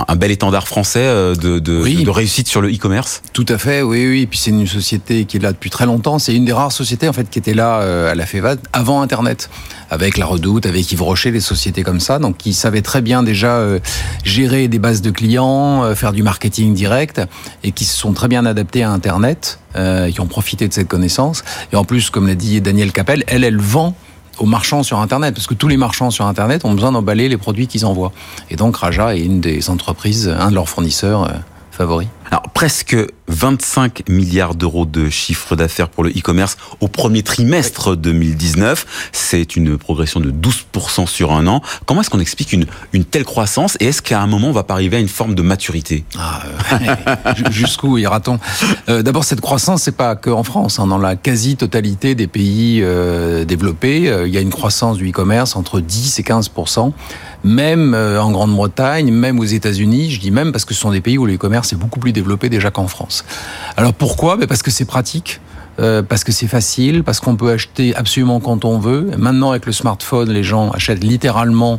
un, 0.08 0.16
bel 0.16 0.32
étendard 0.32 0.68
français 0.68 1.00
euh, 1.02 1.36
de, 1.36 1.60
de, 1.60 2.04
de 2.04 2.10
réussite 2.10 2.48
sur 2.48 2.62
le 2.62 2.70
e-commerce. 2.70 3.22
Tout 3.34 3.46
à 3.50 3.58
fait, 3.58 3.82
oui, 3.82 4.08
oui. 4.08 4.22
Et 4.22 4.28
puis 4.28 4.40
c'est 4.40 4.52
une 4.52 4.68
société 4.68 5.26
qui 5.26 5.38
est 5.38 5.42
là 5.42 5.52
depuis 5.52 5.70
très 5.70 5.86
longtemps. 5.86 6.20
C'est 6.20 6.36
une 6.36 6.46
des 6.46 6.54
rares 6.54 6.72
sociétés 6.72 7.10
en 7.10 7.14
fait 7.14 7.30
qui 7.30 7.40
était 7.40 7.54
là 7.54 8.10
à 8.10 8.16
la 8.16 8.26
FEVAD 8.26 8.60
avant 8.74 9.02
Internet, 9.02 9.50
avec 9.90 10.18
la 10.18 10.26
Redoute, 10.26 10.66
avec 10.66 10.92
Yves 10.92 11.02
Rocher, 11.02 11.32
des 11.32 11.40
sociétés 11.40 11.84
comme 11.84 12.00
ça, 12.00 12.20
donc 12.20 12.38
qui 12.38 12.54
savaient 12.54 12.82
très 12.82 13.02
bien 13.02 13.24
déjà 13.24 13.64
gérer 14.24 14.68
des 14.68 14.80
bases 14.80 15.02
de 15.02 15.12
clients, 15.12 15.96
faire 15.96 16.14
du 16.14 16.24
marketing 16.24 16.74
direct 16.74 17.22
et 17.64 17.72
qui 17.72 17.86
se 17.86 17.98
sont 17.98 18.14
très 18.14 18.28
bien 18.28 18.46
adaptés 18.46 18.84
à 18.84 18.92
Internet, 18.92 19.60
euh, 19.76 20.10
qui 20.10 20.22
ont 20.22 20.28
profité 20.28 20.68
de 20.68 20.74
cette 20.74 20.88
connaissance. 20.88 21.44
Et 21.74 21.76
en 21.76 21.84
plus, 21.84 22.10
comme 22.10 22.28
l'a 22.28 22.36
dit 22.36 22.62
Daniel 22.62 22.92
Capel, 22.92 23.24
elle, 23.28 23.44
elle 23.44 23.60
vend 23.60 23.94
aux 24.40 24.46
marchands 24.46 24.84
sur 24.84 25.00
Internet, 25.00 25.34
parce 25.34 25.48
que 25.48 25.54
tous 25.54 25.68
les 25.68 25.78
marchands 25.78 26.12
sur 26.12 26.26
Internet 26.26 26.66
ont 26.66 26.74
besoin 26.74 26.92
d'emballer 26.92 27.30
les 27.30 27.38
produits 27.38 27.68
qu'ils 27.68 27.86
envoient. 27.86 28.12
Et 28.50 28.56
donc 28.56 28.78
Raja 28.78 29.16
est 29.16 29.22
une 29.22 29.42
des 29.42 29.70
entreprises, 29.70 30.28
un 30.28 30.50
de 30.50 30.56
leurs 30.56 30.70
fournisseurs 30.70 31.24
euh, 31.24 31.34
favoris. 31.72 32.08
Alors 32.32 32.50
presque 32.54 32.98
25 33.28 34.10
milliards 34.10 34.56
d'euros 34.56 34.86
de 34.86 35.10
chiffre 35.10 35.56
d'affaires 35.56 35.90
pour 35.90 36.04
le 36.04 36.12
e-commerce 36.12 36.58
au 36.80 36.88
premier 36.88 37.24
trimestre 37.24 37.96
2019. 37.96 39.10
C'est 39.12 39.56
une 39.56 39.78
progression 39.78 40.20
de 40.20 40.32
12% 40.32 41.08
sur 41.08 41.32
un 41.32 41.48
an. 41.48 41.62
Comment 41.86 42.02
est-ce 42.02 42.10
qu'on 42.10 42.20
explique 42.20 42.54
une, 42.54 42.66
une 42.94 43.06
telle 43.06 43.26
croissance 43.26 43.78
et 43.80 43.88
est-ce 43.88 44.02
qu'à 44.02 44.22
un 44.22 44.28
moment 44.28 44.50
on 44.50 44.54
va 44.54 44.64
pas 44.64 44.74
arriver 44.74 44.98
à 44.98 45.00
une 45.00 45.08
forme 45.08 45.36
de 45.36 45.42
maturité? 45.42 46.06
Ah, 46.18 46.44
euh, 46.74 47.34
Jusqu'où 47.52 47.98
ira-t-on? 47.98 48.40
Euh, 48.90 49.02
D'abord 49.02 49.24
cette 49.24 49.42
croissance 49.42 49.84
c'est 49.84 49.96
pas 49.96 50.16
que 50.16 50.30
en 50.30 50.44
France. 50.44 50.80
Hein. 50.80 50.88
Dans 50.88 50.98
la 50.98 51.16
quasi-totalité 51.16 52.16
des 52.16 52.28
pays 52.28 52.82
euh, 52.84 53.46
développés, 53.46 54.12
il 54.26 54.34
y 54.34 54.38
a 54.38 54.42
une 54.42 54.52
croissance 54.52 54.98
du 54.98 55.10
e-commerce 55.10 55.56
entre 55.56 55.80
10 55.80 56.20
et 56.20 56.24
15% 56.24 56.92
même 57.44 57.94
en 57.94 58.32
Grande-Bretagne, 58.32 59.12
même 59.12 59.40
aux 59.40 59.44
États-Unis, 59.44 60.10
je 60.10 60.20
dis 60.20 60.32
même 60.32 60.52
parce 60.52 60.66
que 60.66 60.74
ce 60.74 60.80
sont 60.80 60.90
des 60.90 61.02
pays 61.02 61.20
où 61.20 61.28
le 61.28 61.36
e-commerce 61.36 61.74
est 61.74 61.76
beaucoup 61.76 62.00
plus 62.00 62.12
développé 62.16 62.50
déjà 62.50 62.72
qu'en 62.72 62.88
France. 62.88 63.24
Alors 63.78 63.94
pourquoi? 63.94 64.38
Ben 64.38 64.48
Parce 64.48 64.64
que 64.64 64.72
c'est 64.72 64.86
pratique. 64.86 65.40
Euh, 65.78 66.02
parce 66.02 66.24
que 66.24 66.32
c'est 66.32 66.48
facile, 66.48 67.04
parce 67.04 67.20
qu'on 67.20 67.36
peut 67.36 67.52
acheter 67.52 67.94
absolument 67.96 68.40
quand 68.40 68.64
on 68.64 68.80
veut. 68.80 69.12
Maintenant, 69.18 69.52
avec 69.52 69.66
le 69.66 69.74
smartphone, 69.74 70.32
les 70.32 70.44
gens 70.44 70.72
achètent 70.72 71.04
littéralement 71.04 71.78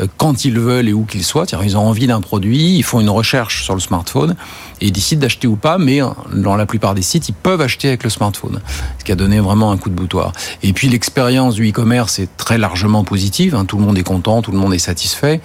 euh, 0.00 0.06
quand 0.18 0.44
ils 0.44 0.58
veulent 0.58 0.86
et 0.88 0.92
où 0.92 1.04
qu'ils 1.04 1.24
soient. 1.24 1.46
Ils 1.62 1.76
ont 1.78 1.86
envie 1.86 2.06
d'un 2.06 2.20
produit, 2.20 2.76
ils 2.76 2.82
font 2.82 3.00
une 3.00 3.08
recherche 3.08 3.64
sur 3.64 3.72
le 3.72 3.80
smartphone 3.80 4.36
et 4.82 4.86
ils 4.86 4.92
décident 4.92 5.22
d'acheter 5.22 5.46
ou 5.46 5.56
pas, 5.56 5.78
mais 5.78 6.02
euh, 6.02 6.08
dans 6.34 6.56
la 6.56 6.66
plupart 6.66 6.94
des 6.94 7.00
sites, 7.02 7.30
ils 7.30 7.34
peuvent 7.34 7.62
acheter 7.62 7.88
avec 7.88 8.04
le 8.04 8.10
smartphone, 8.10 8.60
ce 8.98 9.04
qui 9.04 9.12
a 9.12 9.16
donné 9.16 9.40
vraiment 9.40 9.72
un 9.72 9.78
coup 9.78 9.88
de 9.88 9.94
boutoir. 9.94 10.32
Et 10.62 10.74
puis 10.74 10.88
l'expérience 10.88 11.54
du 11.54 11.70
e-commerce 11.70 12.18
est 12.18 12.28
très 12.36 12.58
largement 12.58 13.02
positive, 13.02 13.54
hein. 13.54 13.64
tout 13.64 13.78
le 13.78 13.84
monde 13.84 13.96
est 13.96 14.04
content, 14.04 14.42
tout 14.42 14.52
le 14.52 14.58
monde 14.58 14.74
est 14.74 14.78
satisfait. 14.78 15.40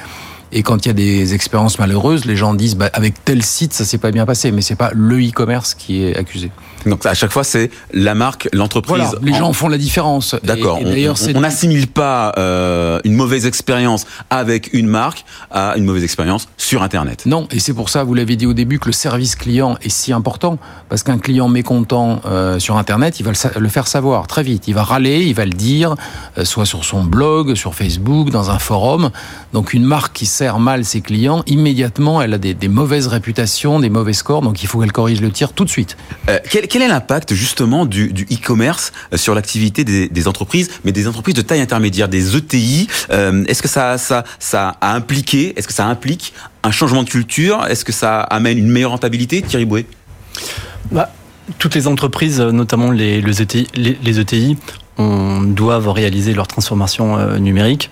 Et 0.56 0.62
quand 0.62 0.86
il 0.86 0.90
y 0.90 0.92
a 0.92 0.94
des 0.94 1.34
expériences 1.34 1.80
malheureuses, 1.80 2.26
les 2.26 2.36
gens 2.36 2.54
disent 2.54 2.76
bah, 2.76 2.90
avec 2.94 3.26
tel 3.26 3.44
site 3.44 3.74
ça 3.74 3.86
s'est 3.86 3.98
pas 3.98 4.12
bien 4.12 4.26
passé, 4.26 4.52
mais 4.52 4.62
c'est 4.62 4.76
pas 4.76 4.92
le 4.94 5.20
e-commerce 5.20 5.74
qui 5.74 6.04
est 6.04 6.16
accusé. 6.16 6.52
Donc 6.86 7.06
à 7.06 7.14
chaque 7.14 7.32
fois 7.32 7.44
c'est 7.44 7.72
la 7.92 8.14
marque, 8.14 8.50
l'entreprise. 8.54 8.96
Voilà, 8.98 9.20
les 9.24 9.34
gens 9.34 9.52
font 9.54 9.68
la 9.68 9.78
différence. 9.78 10.36
D'accord. 10.44 10.80
On 10.84 11.40
n'assimile 11.40 11.88
pas 11.88 12.34
euh, 12.38 13.00
une 13.04 13.14
mauvaise 13.14 13.46
expérience 13.46 14.06
avec 14.30 14.74
une 14.74 14.88
marque 14.88 15.26
à 15.50 15.74
une 15.78 15.86
mauvaise 15.86 16.04
expérience 16.04 16.48
sur 16.58 16.84
Internet. 16.84 17.26
Non, 17.26 17.48
et 17.52 17.60
c'est 17.60 17.74
pour 17.74 17.90
ça, 17.90 18.04
vous 18.04 18.14
l'avez 18.14 18.36
dit 18.36 18.46
au 18.46 18.54
début, 18.54 18.80
que 18.80 18.88
le 18.88 18.94
service 18.94 19.36
client 19.36 19.78
est 19.82 19.90
si 19.90 20.14
important 20.14 20.60
parce 20.90 21.04
qu'un 21.04 21.18
client 21.18 21.48
mécontent 21.48 22.22
euh, 22.26 22.60
sur 22.60 22.78
Internet, 22.78 23.20
il 23.20 23.24
va 23.24 23.32
le, 23.56 23.70
faire 23.70 23.88
savoir 23.88 24.28
très 24.28 24.44
vite. 24.44 24.68
Il 24.68 24.76
va 24.76 24.84
râler, 24.84 25.24
il 25.24 25.34
va 25.34 25.46
le 25.46 25.52
dire, 25.52 25.96
euh, 26.38 26.46
soit 26.46 26.66
sur 26.66 26.86
son 26.86 27.04
blog, 27.04 27.56
sur 27.56 27.74
Facebook, 27.74 28.30
dans 28.30 28.52
un 28.52 28.60
forum. 28.60 29.10
Donc 29.54 29.74
une 29.74 29.86
marque 29.86 30.14
qui 30.14 30.26
sert 30.44 30.60
mal 30.60 30.84
ses 30.84 31.00
clients, 31.00 31.42
immédiatement, 31.48 32.22
elle 32.22 32.34
a 32.34 32.38
des, 32.38 32.68
mauvaises 32.68 33.08
réputations, 33.08 33.80
des 33.80 33.90
mauvais 33.90 34.12
scores, 34.12 34.42
donc 34.42 34.62
il 34.62 34.68
faut 34.68 34.82
qu'elle 34.82 34.92
corrige 34.92 35.22
le 35.22 35.32
tir 35.32 35.54
tout 35.54 35.64
de 35.64 35.70
suite. 35.70 35.96
Euh, 36.28 36.38
quel, 36.50 36.82
est 36.82 36.88
l'impact 36.90 37.34
justement 37.34 37.86
du 37.86 38.10
e-commerce 38.30 38.92
euh, 39.14 39.18
sur 39.18 39.36
l'activité 39.36 39.86
des, 39.86 40.28
entreprises, 40.28 40.70
mais 40.84 40.92
des 40.92 41.08
entreprises 41.08 41.36
de 41.36 41.42
taille 41.42 41.62
intermédiaire, 41.62 42.10
des 42.10 42.36
ETI 42.36 42.90
euh, 43.12 43.46
Est-ce 43.46 43.62
que 43.62 43.70
ça, 43.70 43.98
ça, 43.98 44.26
ça 44.38 44.76
a 44.82 44.94
impliqué, 44.94 45.54
est-ce 45.56 45.66
que 45.66 45.74
ça 45.74 45.86
implique 45.86 46.34
un 46.64 46.72
changement 46.72 47.04
de 47.04 47.10
culture? 47.10 47.66
Est-ce 47.70 47.86
que 47.86 47.94
ça 47.94 48.20
amène 48.20 48.58
une 48.58 48.68
meilleure 48.68 48.92
rentabilité, 48.92 49.42
Thierry 49.44 49.64
Bouet 49.64 49.86
bah, 50.92 51.10
toutes 51.58 51.76
les 51.76 51.88
entreprises, 51.88 52.42
notamment 52.42 52.92
les, 52.92 53.22
les 53.22 53.42
ETI, 53.42 53.68
les, 53.76 54.20
ETI 54.20 54.58
on, 54.98 55.42
doivent 55.42 55.88
réaliser 55.88 56.34
leur 56.34 56.48
transformation 56.48 57.40
numérique. 57.40 57.92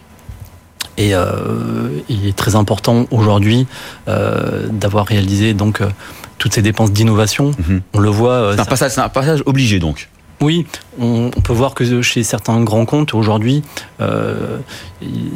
Et 0.98 1.15
euh, 1.15 1.89
il 2.10 2.27
est 2.27 2.36
très 2.36 2.55
important 2.55 3.05
aujourd'hui 3.12 3.65
euh, 4.07 4.67
d'avoir 4.71 5.05
réalisé 5.05 5.53
donc 5.53 5.81
euh, 5.81 5.89
toutes 6.38 6.53
ces 6.53 6.62
dépenses 6.62 6.91
d'innovation. 6.91 7.51
Mhm. 7.51 7.81
On 7.93 8.00
le 8.00 8.10
voit. 8.10 8.55
c'est 8.57 9.00
un, 9.00 9.03
un 9.03 9.10
passage 9.10 9.43
obligé 9.45 9.79
donc. 9.79 10.10
Oui, 10.41 10.65
on, 11.00 11.29
peut 11.29 11.53
voir 11.53 11.75
que 11.75 12.01
chez 12.01 12.24
certains 12.24 12.63
grands 12.63 12.86
comptes 12.86 13.13
aujourd'hui, 13.13 13.62
euh, 14.01 14.57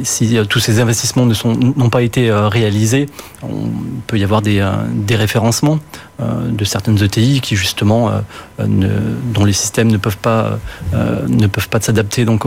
si 0.02 0.36
tous 0.50 0.58
ces 0.58 0.80
investissements 0.80 1.26
n'ont 1.26 1.90
pas 1.90 2.02
été 2.02 2.28
euh, 2.28 2.48
réalisés, 2.48 3.06
on 3.44 3.70
peut 4.08 4.18
y 4.18 4.24
avoir 4.24 4.42
des, 4.42 4.58
euh, 4.58 4.72
référencements 5.10 5.78
de 6.18 6.64
certaines 6.64 7.02
ETI 7.02 7.42
qui 7.42 7.56
justement, 7.56 8.10
dont 8.58 9.44
les 9.44 9.52
systèmes 9.52 9.88
ne 9.88 9.98
peuvent 9.98 10.16
pas, 10.16 10.58
ne 10.92 11.46
peuvent 11.46 11.68
pas 11.68 11.80
s'adapter 11.80 12.24
au, 12.26 12.38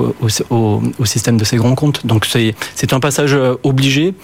au, 0.50 0.82
système 1.06 1.38
de 1.38 1.44
ces 1.44 1.58
grands 1.58 1.76
comptes. 1.76 2.04
Donc 2.06 2.26
c'est 2.26 2.94
un 2.94 3.00
passage 3.00 3.38
obligé. 3.64 4.16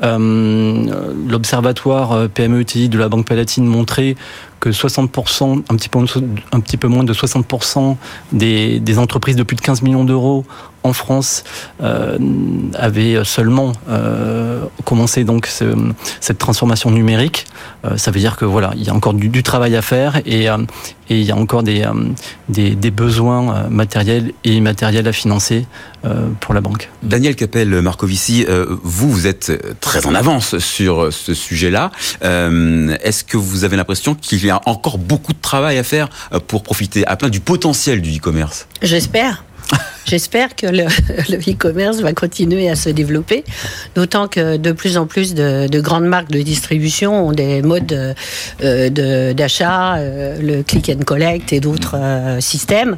L'observatoire 0.00 2.28
PME-ETI 2.28 2.88
de 2.88 2.98
la 2.98 3.08
Banque 3.08 3.26
Palatine 3.26 3.66
montrait 3.66 4.14
que 4.62 4.68
60%, 4.70 5.64
un 5.68 5.76
petit 5.76 5.88
peu, 5.88 5.98
un 6.52 6.60
petit 6.60 6.76
peu 6.76 6.86
moins 6.86 7.02
de 7.02 7.12
60% 7.12 7.96
des, 8.30 8.78
des 8.78 8.98
entreprises 9.00 9.34
de 9.34 9.42
plus 9.42 9.56
de 9.56 9.60
15 9.60 9.82
millions 9.82 10.04
d'euros 10.04 10.46
en 10.84 10.92
France 10.92 11.44
euh, 11.82 12.18
avaient 12.74 13.24
seulement 13.24 13.72
euh, 13.88 14.64
commencé 14.84 15.24
donc 15.24 15.48
cette 16.20 16.38
transformation 16.38 16.90
numérique. 16.90 17.46
Euh, 17.84 17.96
ça 17.96 18.10
veut 18.10 18.20
dire 18.20 18.36
que 18.36 18.44
voilà, 18.44 18.72
il 18.76 18.82
y 18.82 18.90
a 18.90 18.94
encore 18.94 19.14
du, 19.14 19.42
travail 19.42 19.76
à 19.76 19.82
faire 19.82 20.20
et, 20.24 20.44
et, 20.44 20.48
il 21.08 21.22
y 21.22 21.32
a 21.32 21.36
encore 21.36 21.62
des, 21.62 21.84
des, 22.48 22.76
des, 22.76 22.90
besoins 22.92 23.68
matériels 23.68 24.32
et 24.44 24.54
immatériels 24.54 25.08
à 25.08 25.12
financer 25.12 25.66
pour 26.38 26.54
la 26.54 26.60
banque. 26.60 26.90
Daniel 27.02 27.34
Capel 27.34 27.82
Marcovici, 27.82 28.46
vous 28.84 29.10
vous 29.10 29.26
êtes 29.26 29.80
très 29.80 30.06
en 30.06 30.14
avance 30.14 30.58
sur 30.58 31.12
ce 31.12 31.34
sujet-là. 31.34 31.90
Est-ce 32.22 33.24
que 33.24 33.36
vous 33.36 33.64
avez 33.64 33.76
l'impression 33.76 34.14
qu'il 34.14 34.44
y 34.46 34.50
a 34.50 34.60
encore 34.66 34.98
beaucoup 34.98 35.32
de 35.32 35.40
travail 35.40 35.76
à 35.78 35.82
faire 35.82 36.08
pour 36.46 36.62
profiter 36.62 37.04
à 37.06 37.16
plein 37.16 37.30
du 37.30 37.40
potentiel 37.40 38.00
du 38.00 38.16
e-commerce? 38.16 38.68
J'espère. 38.80 39.44
J'espère 40.04 40.56
que 40.56 40.66
le 40.66 40.86
e-commerce 41.50 42.00
va 42.00 42.12
continuer 42.12 42.68
à 42.68 42.76
se 42.76 42.88
développer, 42.88 43.44
d'autant 43.94 44.28
que 44.28 44.56
de 44.56 44.72
plus 44.72 44.96
en 44.96 45.06
plus 45.06 45.34
de, 45.34 45.68
de, 45.68 45.80
grandes 45.80 46.06
marques 46.06 46.30
de 46.30 46.42
distribution 46.42 47.28
ont 47.28 47.32
des 47.32 47.62
modes 47.62 48.14
euh, 48.62 49.32
d'achat, 49.32 49.96
euh, 49.96 50.38
le 50.40 50.62
click 50.62 50.90
and 50.90 51.04
collect 51.04 51.52
et 51.52 51.60
d'autres 51.60 51.96
euh, 51.96 52.40
systèmes. 52.40 52.96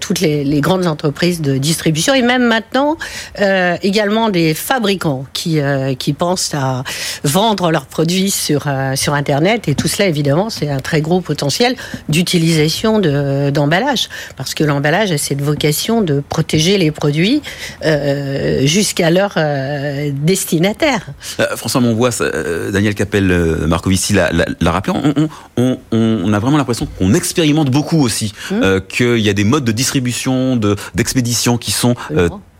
Toutes 0.00 0.20
les, 0.20 0.60
grandes 0.60 0.86
entreprises 0.86 1.40
de 1.40 1.58
distribution 1.58 2.14
et 2.14 2.22
même 2.22 2.44
maintenant 2.44 2.96
également 3.82 4.28
des 4.28 4.54
fabricants 4.54 5.24
qui, 5.32 5.58
qui 5.98 6.12
pensent 6.12 6.54
à 6.54 6.84
vendre 7.24 7.70
leurs 7.70 7.86
produits 7.86 8.30
sur, 8.30 8.66
sur 8.94 9.14
Internet. 9.14 9.68
Et 9.68 9.74
tout 9.74 9.88
cela, 9.88 10.08
évidemment, 10.08 10.50
c'est 10.50 10.70
un 10.70 10.78
très 10.78 11.00
gros 11.00 11.20
potentiel 11.20 11.74
d'utilisation 12.08 13.00
d'emballage, 13.50 14.08
parce 14.36 14.54
que 14.54 14.62
l'emballage 14.62 15.10
a 15.10 15.18
cette 15.18 15.40
vocation 15.40 15.81
de 15.90 16.22
protéger 16.28 16.78
les 16.78 16.90
produits 16.90 17.42
euh, 17.84 18.64
jusqu'à 18.66 19.10
leur 19.10 19.34
euh, 19.36 20.10
destinataire. 20.14 21.06
Euh, 21.40 21.56
François 21.56 21.80
Monvois, 21.80 22.10
Daniel 22.72 22.94
Capel, 22.94 23.26
Marcovici 23.66 24.12
l'a, 24.12 24.30
rappelé, 24.70 24.96
on, 25.56 26.32
a 26.32 26.38
vraiment 26.38 26.58
l'impression 26.58 26.86
qu'on 26.98 27.14
expérimente 27.14 27.70
beaucoup 27.70 28.00
aussi, 28.00 28.32
mmh. 28.50 28.80
qu'il 28.88 29.18
y 29.18 29.28
a 29.28 29.32
des 29.32 29.44
modes 29.44 29.64
de 29.64 29.72
distribution, 29.72 30.56
de, 30.56 30.76
d'expédition 30.94 31.58
qui 31.58 31.72
sont 31.72 31.94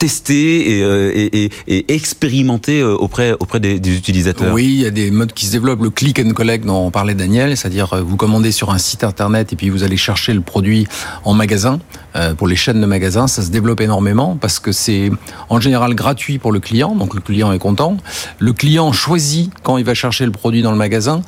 tester 0.03 0.81
et, 0.81 1.51
et, 1.69 1.95
expérimenter 1.95 2.83
auprès, 2.83 3.35
auprès 3.39 3.61
des, 3.61 3.77
utilisateurs 3.77 4.53
Oui, 4.53 4.65
il 4.65 4.81
y 4.81 4.87
a 4.87 4.91
des 4.91 5.13
modes 5.13 5.33
qui 5.33 5.47
se 5.47 5.53
développent. 5.53 5.81
Le 5.81 5.91
click 5.91 6.19
and 6.19 6.33
collect 6.33 6.67
dont 6.67 6.87
on 6.87 6.91
parlait 6.91 7.15
Daniel, 7.15 7.57
c'est-à-dire 7.57 8.03
vous 8.05 8.17
commandez 8.17 8.51
sur 8.51 8.71
un 8.71 8.79
site 8.79 9.05
internet 9.05 9.53
et 9.53 9.57
puis 9.57 9.71
vous 9.71 9.85
allez 9.85 9.97
chercher 9.97 10.35
le 10.35 10.41
produit 10.41 10.89
en 11.23 11.35
magasin. 11.35 11.79
pour 12.37 12.49
les 12.49 12.57
chaînes 12.57 12.81
de 12.81 12.87
magasins, 12.87 13.29
ça 13.29 13.43
se 13.43 13.51
développe 13.51 13.81
énormément 13.81 14.37
parce 14.41 14.59
que 14.59 14.73
c'est 14.73 15.13
en 15.49 15.61
général 15.61 15.95
gratuit 15.95 16.41
pour 16.41 16.51
le 16.51 16.59
client, 16.59 16.97
donc 16.97 17.15
le 17.15 17.21
client 17.21 17.53
est 17.53 17.61
content. 17.61 17.97
Le 18.41 18.53
client 18.53 18.91
choisit 18.91 19.53
quand 19.63 19.79
il 19.79 19.85
va 19.85 19.95
chercher 19.95 20.27
le 20.27 20.33
produit 20.33 20.63
dans 20.63 20.73
le 20.73 20.79
magasin 20.79 21.23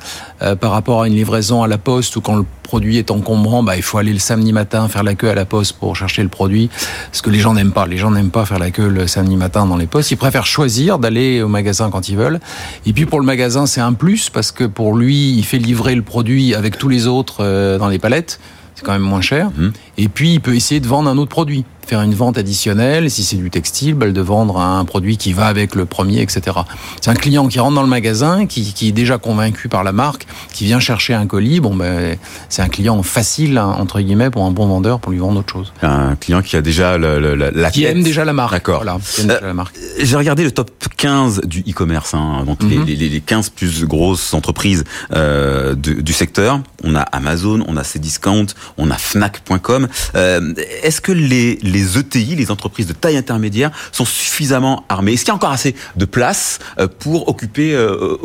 par 0.59 0.71
rapport 0.71 1.03
à 1.03 1.07
une 1.07 1.15
livraison 1.15 1.63
à 1.63 1.69
la 1.69 1.77
poste 1.77 2.17
ou 2.17 2.21
quand 2.21 2.35
le 2.35 2.45
produit 2.75 2.97
est 2.97 3.09
encombrant, 3.09 3.63
bah, 3.63 3.77
il 3.77 3.81
faut 3.81 3.99
aller 3.99 4.11
le 4.11 4.19
samedi 4.19 4.51
matin 4.51 4.89
faire 4.89 5.03
la 5.03 5.15
queue 5.15 5.29
à 5.29 5.33
la 5.33 5.45
poste 5.45 5.77
pour 5.79 5.95
chercher 5.95 6.23
le 6.23 6.27
produit. 6.27 6.69
Ce 7.13 7.21
que 7.21 7.29
les 7.29 7.39
gens 7.39 7.53
n'aiment 7.53 7.71
pas. 7.71 7.87
Les 7.87 7.95
gens 7.95 8.11
n'aiment 8.11 8.31
pas 8.31 8.45
faire 8.45 8.59
la 8.59 8.69
queue 8.69 8.89
le 8.89 9.07
samedi 9.07 9.37
matin 9.37 9.65
dans 9.65 9.77
les 9.77 9.87
postes. 9.87 10.11
Ils 10.11 10.17
préfèrent 10.17 10.45
choisir 10.45 10.99
d'aller 10.99 11.41
au 11.41 11.47
magasin 11.47 11.89
quand 11.89 12.09
ils 12.09 12.17
veulent. 12.17 12.41
Et 12.85 12.91
puis 12.91 13.05
pour 13.05 13.21
le 13.21 13.25
magasin, 13.25 13.65
c'est 13.65 13.79
un 13.79 13.93
plus 13.93 14.29
parce 14.29 14.51
que 14.51 14.65
pour 14.65 14.93
lui, 14.93 15.37
il 15.37 15.45
fait 15.45 15.57
livrer 15.57 15.95
le 15.95 16.01
produit 16.01 16.53
avec 16.53 16.77
tous 16.77 16.89
les 16.89 17.07
autres 17.07 17.37
euh, 17.39 17.77
dans 17.77 17.87
les 17.87 17.97
palettes. 17.97 18.41
C'est 18.75 18.83
quand 18.83 18.91
même 18.91 19.01
moins 19.01 19.21
cher. 19.21 19.51
Mmh. 19.55 19.69
Et 19.97 20.09
puis, 20.09 20.33
il 20.33 20.41
peut 20.41 20.53
essayer 20.53 20.81
de 20.81 20.87
vendre 20.87 21.09
un 21.09 21.17
autre 21.17 21.29
produit 21.29 21.63
faire 21.85 22.01
une 22.01 22.13
vente 22.13 22.37
additionnelle, 22.37 23.09
si 23.09 23.23
c'est 23.23 23.35
du 23.35 23.49
textile, 23.49 23.93
bah, 23.95 24.09
de 24.09 24.21
vendre 24.21 24.59
un 24.59 24.83
produit 24.85 25.17
qui 25.17 25.33
va 25.33 25.47
avec 25.47 25.75
le 25.75 25.85
premier, 25.85 26.21
etc. 26.21 26.57
C'est 27.01 27.11
un 27.11 27.15
client 27.15 27.47
qui 27.47 27.59
rentre 27.59 27.75
dans 27.75 27.81
le 27.81 27.87
magasin, 27.87 28.45
qui, 28.45 28.73
qui, 28.73 28.89
est 28.89 28.91
déjà 28.91 29.17
convaincu 29.17 29.69
par 29.69 29.83
la 29.83 29.91
marque, 29.91 30.25
qui 30.53 30.65
vient 30.65 30.79
chercher 30.79 31.13
un 31.13 31.27
colis. 31.27 31.59
Bon, 31.59 31.75
ben, 31.75 32.17
c'est 32.49 32.61
un 32.61 32.69
client 32.69 33.01
facile 33.03 33.57
hein, 33.57 33.75
entre 33.77 34.01
guillemets 34.01 34.29
pour 34.29 34.45
un 34.45 34.51
bon 34.51 34.67
vendeur 34.67 34.99
pour 34.99 35.11
lui 35.11 35.19
vendre 35.19 35.39
autre 35.39 35.51
chose. 35.51 35.73
Un 35.81 36.15
client 36.15 36.41
qui 36.41 36.55
a 36.55 36.61
déjà 36.61 36.97
le, 36.97 37.19
le, 37.19 37.35
la 37.35 37.71
qui 37.71 37.85
aime 37.85 38.03
déjà 38.03 38.25
la 38.25 38.33
marque. 38.33 38.53
D'accord. 38.53 38.83
Voilà, 38.83 38.97
euh, 39.19 39.53
J'ai 39.99 40.15
regardé 40.15 40.43
le 40.43 40.51
top 40.51 40.71
15 40.97 41.41
du 41.41 41.61
e-commerce, 41.61 42.13
hein, 42.13 42.43
donc 42.45 42.61
mhm. 42.63 42.85
les, 42.85 42.95
les, 42.95 43.21
15 43.21 43.49
plus 43.49 43.85
grosses 43.85 44.33
entreprises 44.33 44.83
euh, 45.13 45.75
du, 45.75 46.01
du, 46.01 46.13
secteur. 46.13 46.61
On 46.83 46.95
a 46.95 47.01
Amazon, 47.01 47.63
on 47.67 47.77
a 47.77 47.83
Cdiscount, 47.83 48.47
on 48.77 48.89
a 48.91 48.97
Fnac.com. 48.97 49.87
Euh, 50.15 50.53
Est-ce 50.83 51.01
que 51.01 51.11
les 51.11 51.59
les 51.61 51.74
ETI, 51.79 52.35
les 52.35 52.51
entreprises 52.51 52.87
de 52.87 52.93
taille 52.93 53.17
intermédiaire, 53.17 53.71
sont 53.91 54.05
suffisamment 54.05 54.83
armées 54.89 55.13
Est-ce 55.13 55.21
qu'il 55.21 55.29
y 55.29 55.31
a 55.31 55.35
encore 55.35 55.51
assez 55.51 55.75
de 55.95 56.05
place 56.05 56.59
euh, 56.79 56.87
pour 56.87 57.27
occuper, 57.27 57.73
euh, 57.73 58.17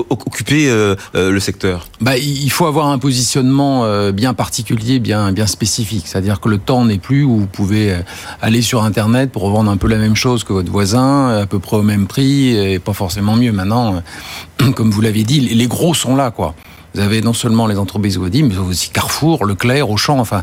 euh, 1.14 1.30
le 1.30 1.40
secteur? 1.40 1.86
Bah, 2.00 2.16
Il 2.16 2.50
faut 2.50 2.66
avoir 2.66 2.88
un 2.88 2.98
positionnement 2.98 4.10
bien 4.12 4.34
particulier, 4.34 4.98
bien, 4.98 5.32
bien 5.32 5.46
spécifique. 5.46 6.04
C'est-à-dire 6.06 6.40
que 6.40 6.48
le 6.48 6.58
temps 6.58 6.84
n'est 6.84 6.98
plus 6.98 7.24
où 7.24 7.38
vous 7.38 7.46
pouvez 7.46 7.96
aller 8.40 8.62
sur 8.62 8.82
Internet 8.84 9.30
pour 9.30 9.48
vendre 9.50 9.70
un 9.70 9.76
peu 9.76 9.88
la 9.88 9.98
même 9.98 10.16
chose 10.16 10.44
que 10.44 10.52
votre 10.52 10.70
voisin, 10.70 11.40
à 11.40 11.46
peu 11.46 11.58
près 11.58 11.76
au 11.76 11.82
même 11.82 12.06
prix, 12.06 12.56
et 12.56 12.78
pas 12.78 12.92
forcément 12.92 13.36
mieux. 13.36 13.52
Maintenant, 13.52 14.02
comme 14.74 14.90
vous 14.90 15.00
l'avez 15.00 15.24
dit, 15.24 15.40
les 15.40 15.66
gros 15.66 15.94
sont 15.94 16.16
là, 16.16 16.30
quoi. 16.30 16.54
Vous 16.94 17.00
avez 17.00 17.20
non 17.20 17.32
seulement 17.32 17.66
les 17.66 17.78
entreprises 17.78 18.18
Wadi, 18.18 18.42
mais 18.42 18.58
aussi 18.58 18.90
Carrefour, 18.90 19.44
Leclerc, 19.44 19.88
Auchan, 19.90 20.18
enfin, 20.18 20.42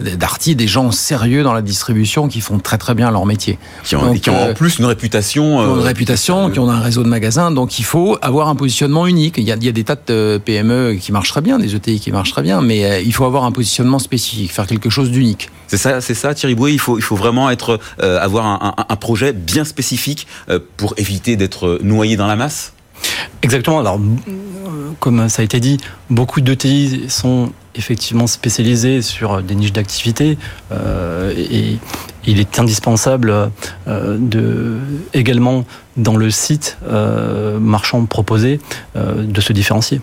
Darty, 0.00 0.54
des 0.54 0.68
gens 0.68 0.92
sérieux 0.92 1.42
dans 1.42 1.52
la 1.52 1.62
distribution 1.62 2.28
qui 2.28 2.40
font 2.40 2.60
très 2.60 2.78
très 2.78 2.94
bien 2.94 3.10
leur 3.10 3.26
métier. 3.26 3.58
Qui 3.82 3.96
ont, 3.96 4.14
qui 4.14 4.30
ont 4.30 4.36
en 4.36 4.48
euh, 4.48 4.54
plus 4.54 4.78
une 4.78 4.84
réputation. 4.84 5.42
Qui 5.42 5.66
ont 5.66 5.74
une 5.74 5.80
euh, 5.80 5.84
réputation, 5.84 6.50
qui 6.50 6.58
ont 6.60 6.70
un 6.70 6.80
réseau 6.80 7.02
de 7.02 7.08
magasins. 7.08 7.50
Donc 7.50 7.80
il 7.80 7.84
faut 7.84 8.16
avoir 8.22 8.48
un 8.48 8.54
positionnement 8.54 9.06
unique. 9.06 9.38
Il 9.38 9.44
y 9.44 9.52
a, 9.52 9.56
il 9.56 9.64
y 9.64 9.68
a 9.68 9.72
des 9.72 9.84
tas 9.84 9.96
de 10.06 10.40
PME 10.44 10.94
qui 11.00 11.10
marchent 11.10 11.30
très 11.30 11.40
bien, 11.40 11.58
des 11.58 11.74
ETI 11.74 11.98
qui 11.98 12.12
marchent 12.12 12.32
très 12.32 12.42
bien, 12.42 12.60
mais 12.60 12.84
euh, 12.84 13.00
il 13.00 13.12
faut 13.12 13.24
avoir 13.24 13.44
un 13.44 13.52
positionnement 13.52 13.98
spécifique, 13.98 14.52
faire 14.52 14.66
quelque 14.66 14.90
chose 14.90 15.10
d'unique. 15.10 15.50
C'est 15.66 15.78
ça, 15.78 16.00
c'est 16.00 16.14
ça, 16.14 16.32
Thierry 16.32 16.54
Bouet. 16.54 16.72
Il 16.72 16.78
faut, 16.78 16.96
il 16.96 17.02
faut 17.02 17.16
vraiment 17.16 17.50
être, 17.50 17.78
avoir 17.98 18.46
un, 18.46 18.74
un, 18.78 18.84
un, 18.88 18.96
projet 18.96 19.32
bien 19.32 19.64
spécifique 19.64 20.26
pour 20.78 20.94
éviter 20.96 21.36
d'être 21.36 21.78
noyé 21.82 22.16
dans 22.16 22.26
la 22.26 22.36
masse. 22.36 22.72
Exactement. 23.42 23.80
Alors, 23.80 24.00
comme 25.00 25.28
ça 25.28 25.42
a 25.42 25.44
été 25.44 25.60
dit, 25.60 25.78
beaucoup 26.10 26.40
d'ETI 26.40 27.04
sont 27.08 27.52
effectivement 27.74 28.26
spécialisés 28.26 29.02
sur 29.02 29.42
des 29.42 29.54
niches 29.54 29.72
d'activité 29.72 30.36
euh, 30.72 31.32
et 31.36 31.78
il 32.26 32.40
est 32.40 32.58
indispensable 32.58 33.32
euh, 33.86 34.16
de 34.18 34.76
également 35.14 35.64
dans 35.96 36.16
le 36.16 36.30
site 36.30 36.78
euh, 36.86 37.58
marchand 37.58 38.04
proposé 38.04 38.60
de 38.94 39.40
se 39.40 39.52
différencier. 39.52 40.00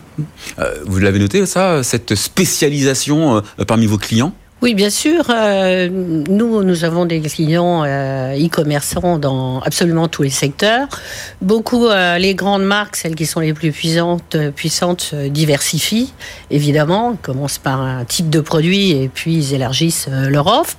vous 0.86 1.00
l'avez 1.00 1.20
noté 1.20 1.46
ça, 1.46 1.84
cette 1.84 2.16
spécialisation 2.16 3.42
parmi 3.68 3.86
vos 3.86 3.98
clients? 3.98 4.34
Oui, 4.62 4.74
bien 4.74 4.90
sûr. 4.90 5.26
Euh, 5.30 5.90
nous, 5.92 6.64
nous 6.64 6.86
avons 6.86 7.06
des 7.06 7.20
clients 7.20 7.84
euh, 7.86 8.34
e-commerçants 8.34 9.20
dans 9.20 9.60
absolument 9.60 10.08
tous 10.08 10.24
les 10.24 10.30
secteurs. 10.30 10.88
Beaucoup, 11.42 11.88
euh, 11.88 12.18
les 12.18 12.36
grandes 12.36 12.64
marques, 12.64 12.96
celles 12.96 13.16
qui 13.16 13.26
sont 13.26 13.42
les 13.42 13.54
plus 13.54 13.74
puissantes, 13.74 14.38
puissantes 14.56 15.14
diversifient, 15.14 16.14
évidemment. 16.52 17.12
Ils 17.12 17.18
commencent 17.18 17.58
par 17.58 17.82
un 17.82 18.06
type 18.06 18.30
de 18.30 18.40
produit 18.40 18.92
et 18.92 19.10
puis 19.14 19.36
ils 19.36 19.54
élargissent 19.54 20.08
leur 20.30 20.48
offre. 20.48 20.78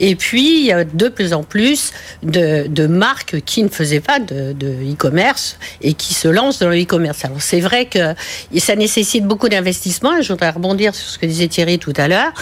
Et 0.00 0.16
puis, 0.16 0.60
il 0.60 0.66
y 0.66 0.72
a 0.72 0.82
de 0.82 1.08
plus 1.08 1.32
en 1.32 1.44
plus 1.44 1.92
de, 2.24 2.86
marques 2.88 3.40
qui 3.46 3.62
ne 3.62 3.68
faisaient 3.68 4.00
pas 4.00 4.18
de 4.18 4.52
e-commerce 4.92 5.58
et 5.80 5.94
qui 5.94 6.12
se 6.12 6.26
lancent 6.26 6.58
dans 6.58 6.68
le 6.68 6.82
e-commerce. 6.82 7.24
Alors, 7.24 7.40
c'est 7.40 7.60
vrai 7.60 7.86
que 7.86 8.14
ça 8.58 8.74
nécessite 8.74 9.24
beaucoup 9.24 9.48
d'investissement. 9.48 10.20
Je 10.20 10.32
voudrais 10.32 10.50
rebondir 10.50 10.94
sur 10.94 11.08
ce 11.08 11.18
que 11.18 11.26
disait 11.26 11.46
Thierry 11.46 11.78
tout 11.78 11.94
à 11.96 12.08
l'heure 12.08 12.32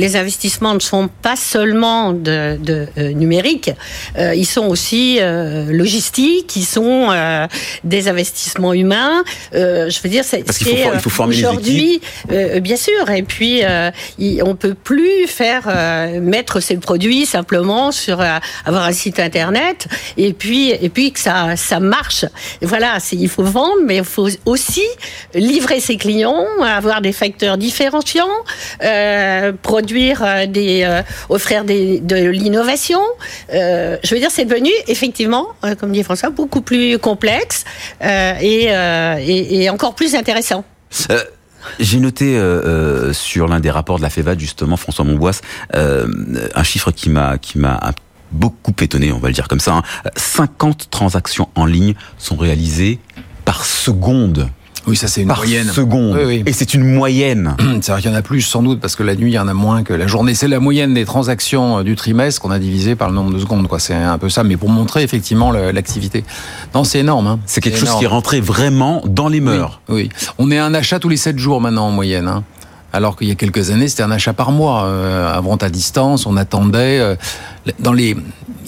les 0.00 0.16
investissements 0.16 0.74
ne 0.74 0.80
sont 0.80 1.08
pas 1.20 1.36
seulement 1.36 2.12
de, 2.12 2.58
euh, 2.70 3.12
numérique, 3.12 3.70
euh, 4.18 4.34
ils 4.34 4.46
sont 4.46 4.66
aussi 4.66 5.18
euh, 5.20 5.66
logistiques, 5.70 6.56
ils 6.56 6.64
sont 6.64 7.08
des 7.84 8.08
investissements 8.08 8.72
humains. 8.72 9.22
je 9.52 10.02
veux 10.02 10.08
dire, 10.08 10.24
c'est 10.24 10.44
aujourd'hui, 11.20 12.00
bien 12.60 12.76
sûr. 12.76 13.10
Et 13.10 13.22
puis, 13.22 13.62
on 14.42 14.50
on 14.50 14.56
peut 14.56 14.74
plus 14.74 15.28
faire 15.28 15.64
mettre 16.20 16.58
ses 16.58 16.76
produits 16.76 17.24
simplement 17.24 17.92
sur 17.92 18.20
avoir 18.66 18.84
un 18.84 18.92
site 18.92 19.20
internet 19.20 19.86
et 20.16 20.32
puis 20.32 20.70
et 20.70 20.88
puis 20.88 21.12
que 21.12 21.20
ça 21.20 21.56
ça 21.56 21.78
marche. 21.78 22.24
Voilà, 22.62 22.98
il 23.12 23.28
faut 23.28 23.44
vendre, 23.44 23.82
mais 23.86 23.98
il 23.98 24.04
faut 24.04 24.28
aussi 24.44 24.86
livrer 25.34 25.78
ses 25.78 25.96
clients, 25.96 26.44
avoir 26.60 27.00
des 27.00 27.12
facteurs 27.12 27.56
différenciants, 27.58 28.36
produire 29.62 29.89
euh, 29.92 30.46
euh, 30.56 31.02
offrir 31.28 31.64
de 31.64 32.28
l'innovation. 32.30 33.00
Euh, 33.52 33.96
je 34.02 34.14
veux 34.14 34.20
dire, 34.20 34.30
c'est 34.30 34.44
devenu 34.44 34.70
effectivement, 34.86 35.48
comme 35.78 35.92
dit 35.92 36.02
François, 36.02 36.30
beaucoup 36.30 36.60
plus 36.60 36.98
complexe 36.98 37.64
et, 38.00 39.68
encore 39.70 39.94
plus 39.94 40.14
intéressant. 40.14 40.64
J'ai 41.78 42.00
noté 42.00 42.40
sur 43.12 43.48
l'un 43.48 43.60
des 43.60 43.70
rapports 43.70 43.98
de 43.98 44.02
la 44.02 44.10
FEVAD, 44.10 44.40
justement, 44.40 44.76
François 44.76 45.04
Monbois, 45.04 45.32
un 45.72 46.62
chiffre 46.62 46.90
qui 46.90 47.10
m'a 47.10 47.38
qui 47.38 47.58
m'a 47.58 47.78
beaucoup 48.32 48.74
étonné, 48.80 49.12
on 49.12 49.18
va 49.18 49.28
le 49.28 49.34
dire 49.34 49.48
comme 49.48 49.60
ça. 49.60 49.82
50 50.16 50.82
hein. 50.82 50.86
transactions 50.90 51.48
en 51.54 51.66
ligne 51.66 51.94
sont 52.16 52.36
réalisées 52.36 52.98
par 53.44 53.64
seconde 53.64 54.48
oui, 54.86 54.96
ça 54.96 55.08
c'est 55.08 55.22
une 55.22 55.28
par 55.28 55.38
moyenne. 55.38 55.68
seconde. 55.68 56.18
Et 56.46 56.52
c'est 56.52 56.74
une 56.74 56.84
moyenne. 56.84 57.56
C'est 57.82 57.92
vrai 57.92 58.00
qu'il 58.00 58.10
y 58.10 58.14
en 58.14 58.16
a 58.16 58.22
plus 58.22 58.40
sans 58.40 58.62
doute 58.62 58.80
parce 58.80 58.96
que 58.96 59.02
la 59.02 59.14
nuit 59.14 59.30
il 59.30 59.34
y 59.34 59.38
en 59.38 59.48
a 59.48 59.54
moins 59.54 59.82
que 59.82 59.92
la 59.92 60.06
journée. 60.06 60.34
C'est 60.34 60.48
la 60.48 60.60
moyenne 60.60 60.94
des 60.94 61.04
transactions 61.04 61.78
euh, 61.78 61.82
du 61.82 61.96
trimestre 61.96 62.40
qu'on 62.40 62.50
a 62.50 62.58
divisé 62.58 62.94
par 62.94 63.08
le 63.08 63.14
nombre 63.14 63.32
de 63.32 63.38
secondes. 63.38 63.68
Quoi, 63.68 63.78
c'est 63.78 63.94
un 63.94 64.18
peu 64.18 64.28
ça. 64.28 64.44
Mais 64.44 64.56
pour 64.56 64.68
montrer 64.68 65.02
effectivement 65.02 65.52
l'activité. 65.52 66.24
Non, 66.74 66.84
c'est 66.84 67.00
énorme. 67.00 67.26
Hein. 67.26 67.40
C'est 67.46 67.60
quelque 67.60 67.78
chose 67.78 67.94
qui 67.98 68.04
est 68.04 68.08
rentré 68.08 68.40
vraiment 68.40 69.02
dans 69.06 69.28
les 69.28 69.40
mœurs. 69.40 69.80
Oui, 69.88 70.08
on 70.38 70.50
est 70.50 70.58
à 70.58 70.64
un 70.64 70.74
achat 70.74 70.98
tous 70.98 71.08
les 71.08 71.16
7 71.16 71.38
jours 71.38 71.60
maintenant 71.60 71.86
en 71.86 71.90
moyenne. 71.90 72.28
Hein 72.28 72.44
alors 72.92 73.16
qu'il 73.16 73.28
y 73.28 73.30
a 73.30 73.34
quelques 73.34 73.70
années, 73.70 73.88
c'était 73.88 74.02
un 74.02 74.10
achat 74.10 74.32
par 74.32 74.52
mois. 74.52 74.84
Euh, 74.84 75.32
à 75.32 75.40
vente 75.40 75.62
à 75.62 75.70
distance, 75.70 76.26
on 76.26 76.36
attendait. 76.36 76.98
Euh, 77.00 77.14
dans 77.78 77.92
les, 77.92 78.16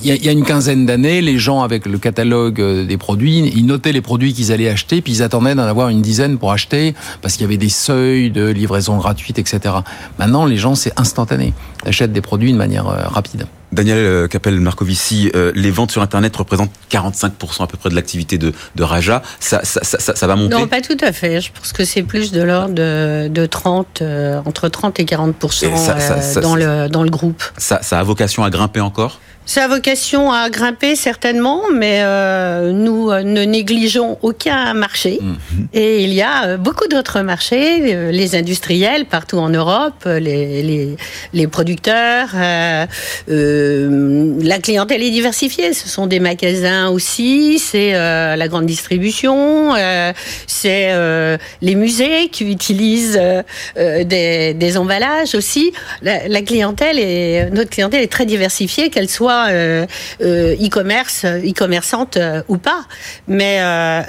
il 0.04 0.24
y, 0.24 0.28
a, 0.28 0.32
une 0.32 0.44
quinzaine 0.44 0.86
d'années, 0.86 1.20
les 1.20 1.38
gens 1.38 1.62
avec 1.62 1.86
le 1.86 1.98
catalogue 1.98 2.60
euh, 2.60 2.84
des 2.84 2.96
produits, 2.96 3.38
ils 3.38 3.66
notaient 3.66 3.92
les 3.92 4.00
produits 4.00 4.32
qu'ils 4.32 4.52
allaient 4.52 4.68
acheter, 4.68 5.00
puis 5.00 5.12
ils 5.12 5.22
attendaient 5.22 5.54
d'en 5.54 5.62
avoir 5.62 5.88
une 5.88 6.02
dizaine 6.02 6.38
pour 6.38 6.52
acheter, 6.52 6.94
parce 7.20 7.34
qu'il 7.34 7.42
y 7.42 7.46
avait 7.46 7.56
des 7.56 7.68
seuils 7.68 8.30
de 8.30 8.46
livraison 8.48 8.96
gratuite, 8.98 9.38
etc. 9.38 9.74
Maintenant, 10.18 10.46
les 10.46 10.56
gens, 10.56 10.74
c'est 10.74 10.98
instantané. 10.98 11.54
Ils 11.84 11.88
achètent 11.88 12.12
des 12.12 12.20
produits 12.20 12.52
de 12.52 12.58
manière 12.58 12.84
rapide. 12.84 13.46
Daniel 13.72 13.98
euh, 13.98 14.28
Capel-Marcovici, 14.28 15.30
euh, 15.34 15.50
les 15.54 15.70
ventes 15.70 15.90
sur 15.90 16.02
Internet 16.02 16.36
représentent 16.36 16.72
45% 16.90 17.64
à 17.64 17.66
peu 17.66 17.78
près 17.78 17.88
de 17.88 17.94
l'activité 17.94 18.36
de, 18.36 18.52
de 18.76 18.82
Raja. 18.82 19.22
Ça, 19.40 19.60
ça, 19.64 19.80
ça, 19.82 20.14
ça, 20.14 20.26
va 20.26 20.36
monter? 20.36 20.54
Non, 20.54 20.66
pas 20.68 20.82
tout 20.82 20.96
à 21.00 21.12
fait. 21.12 21.40
Je 21.40 21.50
pense 21.52 21.72
que 21.72 21.84
c'est 21.84 22.02
plus 22.02 22.32
de 22.32 22.42
l'ordre 22.42 22.74
de, 22.74 23.28
de 23.28 23.46
30, 23.46 24.02
euh, 24.02 24.40
entre 24.44 24.68
30 24.68 25.00
et 25.00 25.04
40% 25.04 26.40
dans, 26.40 26.54
le, 26.54 26.88
dans 26.88 27.02
le 27.02 27.10
groupe. 27.10 27.42
Ça, 27.56 27.80
ça 27.82 27.98
a 27.98 28.02
vocation 28.02 28.44
à 28.44 28.50
grimper 28.50 28.80
encore? 28.80 29.20
Ça 29.44 29.64
a 29.64 29.68
vocation 29.68 30.30
à 30.30 30.48
grimper 30.50 30.94
certainement, 30.94 31.62
mais 31.74 31.98
euh, 32.02 32.70
nous 32.70 33.10
euh, 33.10 33.22
ne 33.22 33.42
négligeons 33.42 34.16
aucun 34.22 34.72
marché. 34.72 35.18
Mhm. 35.20 35.68
Et 35.74 36.04
il 36.04 36.14
y 36.14 36.22
a 36.22 36.46
euh, 36.46 36.56
beaucoup 36.56 36.86
d'autres 36.86 37.22
marchés, 37.22 38.12
les 38.12 38.36
industriels 38.36 39.04
partout 39.06 39.38
en 39.38 39.48
Europe, 39.48 40.04
les, 40.06 40.62
les, 40.62 40.96
les 41.32 41.46
producteurs. 41.48 42.28
Euh, 42.36 42.86
la 44.40 44.58
clientèle 44.58 45.02
est 45.02 45.10
diversifiée. 45.10 45.72
Ce 45.72 45.88
sont 45.88 46.06
des 46.06 46.20
magasins 46.20 46.88
aussi, 46.88 47.58
c'est 47.58 47.92
la 47.92 48.48
grande 48.48 48.66
distribution, 48.66 49.74
c'est 50.46 50.92
les 51.60 51.74
musées 51.74 52.28
qui 52.30 52.44
utilisent 52.44 53.20
des, 53.76 54.54
des, 54.54 54.78
emballages 54.78 55.34
aussi. 55.34 55.72
La, 56.02 56.28
la 56.28 56.42
clientèle 56.42 56.98
est 56.98 57.50
notre 57.50 57.70
clientèle 57.70 58.02
est 58.02 58.12
très 58.12 58.26
diversifiée, 58.26 58.90
qu'elle 58.90 59.08
soit 59.08 59.31
euh, 59.48 59.86
euh, 60.22 60.54
e-commerce, 60.56 61.24
e-commerçante 61.24 62.16
euh, 62.16 62.42
ou 62.48 62.58
pas. 62.58 62.84
Mais 63.28 63.58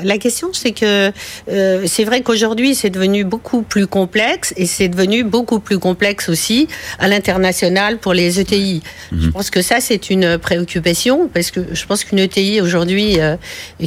la 0.03 0.17
question, 0.17 0.49
c'est 0.53 0.71
que 0.71 1.11
c'est 1.47 2.03
vrai 2.03 2.21
qu'aujourd'hui, 2.21 2.75
c'est 2.75 2.89
devenu 2.89 3.23
beaucoup 3.23 3.61
plus 3.61 3.87
complexe 3.87 4.53
et 4.57 4.65
c'est 4.65 4.87
devenu 4.87 5.23
beaucoup 5.23 5.59
plus 5.59 5.79
complexe 5.79 6.29
aussi 6.29 6.67
à 6.99 7.07
l'international 7.07 7.97
pour 7.97 8.13
les 8.13 8.39
ETI. 8.39 8.81
Mhm. 9.11 9.21
Je 9.21 9.29
pense 9.29 9.49
que 9.49 9.61
ça, 9.61 9.79
c'est 9.79 10.09
une 10.09 10.37
préoccupation 10.37 11.29
parce 11.33 11.51
que 11.51 11.61
je 11.71 11.85
pense 11.85 12.03
qu'une 12.03 12.19
ETI 12.19 12.61
aujourd'hui 12.61 13.17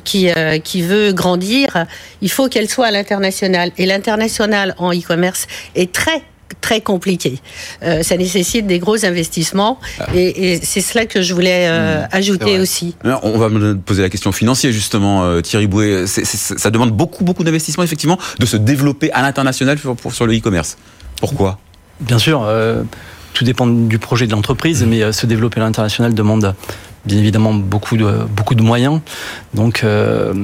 qui, 0.04 0.28
qui 0.64 0.82
veut 0.82 1.12
grandir, 1.12 1.86
il 2.22 2.30
faut 2.30 2.48
qu'elle 2.48 2.68
soit 2.68 2.86
à 2.86 2.90
l'international. 2.90 3.72
Et 3.78 3.86
l'international 3.86 4.74
en 4.78 4.92
e-commerce 4.92 5.46
est 5.74 5.92
très 5.92 6.22
très 6.60 6.80
compliqué. 6.80 7.38
Euh, 7.82 8.02
ça 8.02 8.16
nécessite 8.16 8.66
des 8.66 8.78
gros 8.78 9.04
investissements 9.04 9.78
ah. 10.00 10.06
et, 10.14 10.60
c'est 10.62 10.80
cela 10.80 11.06
que 11.06 11.22
je 11.22 11.34
voulais 11.34 11.66
euh, 11.68 12.02
mmh. 12.02 12.08
ajouter 12.12 12.58
aussi. 12.58 12.94
on 13.22 13.38
va 13.38 13.48
me 13.48 13.76
poser 13.76 14.02
la 14.02 14.08
question 14.08 14.32
financière 14.32 14.72
justement, 14.72 15.24
euh, 15.24 15.40
Thierry 15.40 15.66
Bouet. 15.66 16.06
ça 16.06 16.70
demande 16.70 16.92
beaucoup 16.92 17.24
beaucoup 17.24 17.44
d'investissements 17.44 17.84
effectivement 17.84 18.18
de 18.38 18.46
se 18.46 18.56
développer 18.56 19.10
à 19.12 19.22
l'international 19.22 19.78
sur, 19.78 19.96
sur, 20.10 20.26
le 20.26 20.36
e-commerce. 20.36 20.76
Pourquoi? 21.20 21.58
Bien 22.00 22.18
sûr. 22.18 22.46
tout 23.32 23.44
dépend 23.44 23.66
du 23.66 23.98
projet 23.98 24.26
de 24.26 24.32
l'entreprise, 24.32 24.82
mmh. 24.82 24.88
mais 24.88 25.12
se 25.12 25.26
développer 25.26 25.60
à 25.60 25.64
l'international 25.64 26.14
demande 26.14 26.54
bien 27.06 27.18
évidemment 27.18 27.54
beaucoup 27.54 27.96
de, 27.96 28.26
beaucoup 28.36 28.54
de 28.54 28.62
moyens. 28.62 29.00
Donc 29.54 29.84
euh, 29.84 30.34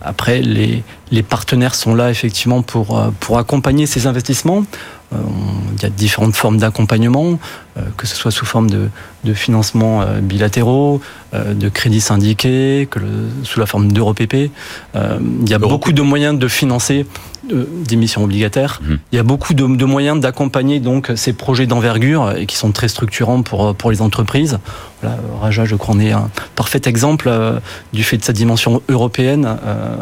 après, 0.00 0.40
les, 0.42 0.82
les 1.10 1.22
partenaires 1.22 1.74
sont 1.74 1.94
là 1.94 2.10
effectivement 2.10 2.62
pour, 2.62 2.98
euh, 2.98 3.10
pour 3.20 3.38
accompagner 3.38 3.86
ces 3.86 4.06
investissements. 4.06 4.64
Euh, 5.12 5.16
il 5.76 5.82
y 5.82 5.86
a 5.86 5.90
différentes 5.90 6.36
formes 6.36 6.58
d'accompagnement, 6.58 7.38
que 7.96 8.06
ce 8.06 8.14
soit 8.14 8.30
sous 8.30 8.44
forme 8.44 8.70
de, 8.70 8.90
de 9.24 9.34
financement 9.34 10.04
bilatéraux, 10.22 11.00
de 11.32 11.68
crédits 11.68 12.02
syndiqués, 12.02 12.86
que 12.90 12.98
le, 12.98 13.08
sous 13.42 13.58
la 13.58 13.66
forme 13.66 13.90
d'EuroPP. 13.90 14.34
il 14.94 15.48
y 15.48 15.54
a 15.54 15.58
beaucoup 15.58 15.92
de 15.92 16.02
moyens 16.02 16.38
de 16.38 16.46
financer 16.46 17.06
d'émissions 17.52 18.24
obligataires. 18.24 18.80
Mmh. 18.82 18.94
Il 19.12 19.16
y 19.16 19.18
a 19.18 19.22
beaucoup 19.22 19.54
de, 19.54 19.66
de 19.66 19.84
moyens 19.84 20.20
d'accompagner 20.20 20.80
donc 20.80 21.12
ces 21.16 21.32
projets 21.32 21.66
d'envergure 21.66 22.32
et 22.36 22.46
qui 22.46 22.56
sont 22.56 22.72
très 22.72 22.88
structurants 22.88 23.42
pour, 23.42 23.74
pour 23.74 23.90
les 23.90 24.02
entreprises. 24.02 24.58
Raja, 25.40 25.64
je 25.64 25.76
crois, 25.76 25.94
en 25.94 26.00
est 26.00 26.12
un 26.12 26.30
parfait 26.56 26.82
exemple 26.84 27.28
euh, 27.28 27.58
du 27.92 28.04
fait 28.04 28.18
de 28.18 28.24
sa 28.24 28.32
dimension 28.32 28.82
européenne 28.88 29.56
euh, 29.64 29.96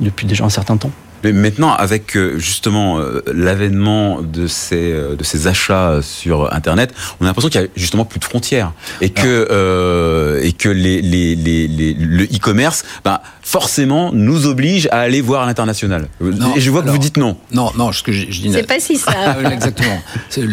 depuis 0.00 0.26
déjà 0.26 0.44
un 0.44 0.50
certain 0.50 0.76
temps. 0.76 0.90
Mais 1.22 1.32
maintenant, 1.32 1.72
avec 1.72 2.16
euh, 2.16 2.38
justement 2.38 3.00
l'avènement 3.32 4.20
de 4.22 4.46
ces 4.46 4.92
de 4.92 5.24
ces 5.24 5.46
achats 5.46 6.00
sur 6.02 6.52
Internet, 6.52 6.94
on 7.20 7.24
a 7.24 7.28
l'impression 7.28 7.48
qu'il 7.48 7.60
y 7.60 7.64
a 7.64 7.68
justement 7.76 8.04
plus 8.04 8.20
de 8.20 8.24
frontières 8.24 8.72
et 9.00 9.10
que 9.10 10.40
et 10.42 10.52
que 10.52 10.68
les, 10.68 11.02
les, 11.02 11.34
les, 11.34 11.94
le 11.94 12.24
e-commerce, 12.24 12.84
ben, 13.04 13.20
forcément 13.42 14.10
nous 14.12 14.46
oblige 14.46 14.88
à 14.92 15.00
aller 15.00 15.20
voir 15.20 15.42
à 15.42 15.46
l'international. 15.46 16.08
Et 16.56 16.60
je 16.60 16.70
vois 16.70 16.82
que 16.82 16.90
vous 16.90 16.98
dites 16.98 17.16
non. 17.16 17.36
Non, 17.52 17.70
non, 17.76 17.92
ce 17.92 18.02
que 18.02 18.12
je, 18.12 18.26
dis. 18.26 18.50
C'est 18.52 18.66
pas 18.66 18.80
si 18.80 18.96
ça. 18.96 19.36
Exactement. 19.52 20.00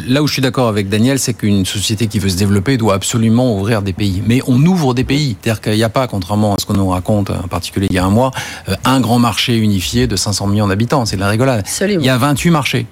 Là 0.08 0.22
où 0.24 0.28
je 0.28 0.34
suis 0.34 0.42
d'accord 0.42 0.68
avec 0.68 0.90
Daniel, 0.90 1.20
c'est 1.20 1.34
qu'une 1.34 1.66
société 1.66 2.08
qui 2.08 2.20
veut 2.20 2.30
se 2.30 2.38
développer 2.38 2.78
doit 2.78 2.96
absolument 2.96 3.56
ouvrir 3.56 3.82
des 3.82 3.94
pays. 3.94 4.22
Mais 4.26 4.42
on 4.48 4.62
ouvre 4.66 4.94
des 4.94 5.04
pays. 5.04 5.38
C'est-à-dire 5.42 5.62
qu'il 5.62 5.76
n'y 5.76 5.84
a 5.84 5.90
pas, 5.90 6.08
contrairement 6.08 6.56
à 6.56 6.58
ce 6.60 6.66
qu'on 6.66 6.74
nous 6.74 6.90
raconte, 6.90 7.30
en 7.30 7.48
particulier 7.48 7.88
il 7.90 7.96
y 7.96 8.00
a 8.00 8.06
un 8.06 8.10
mois, 8.10 8.32
euh, 8.68 8.76
un 8.86 9.00
grand 9.00 9.20
marché 9.20 9.58
unifié 9.58 10.08
de 10.08 10.16
500 10.16 10.48
millions 10.48 10.59
d'habitants. 10.68 11.06
C'est 11.06 11.16
de 11.16 11.22
la 11.22 11.30
rigolade. 11.30 11.60
Absolument. 11.60 12.02
Il 12.02 12.06
y 12.06 12.10
a 12.10 12.18
28 12.18 12.50
marchés. 12.50 12.86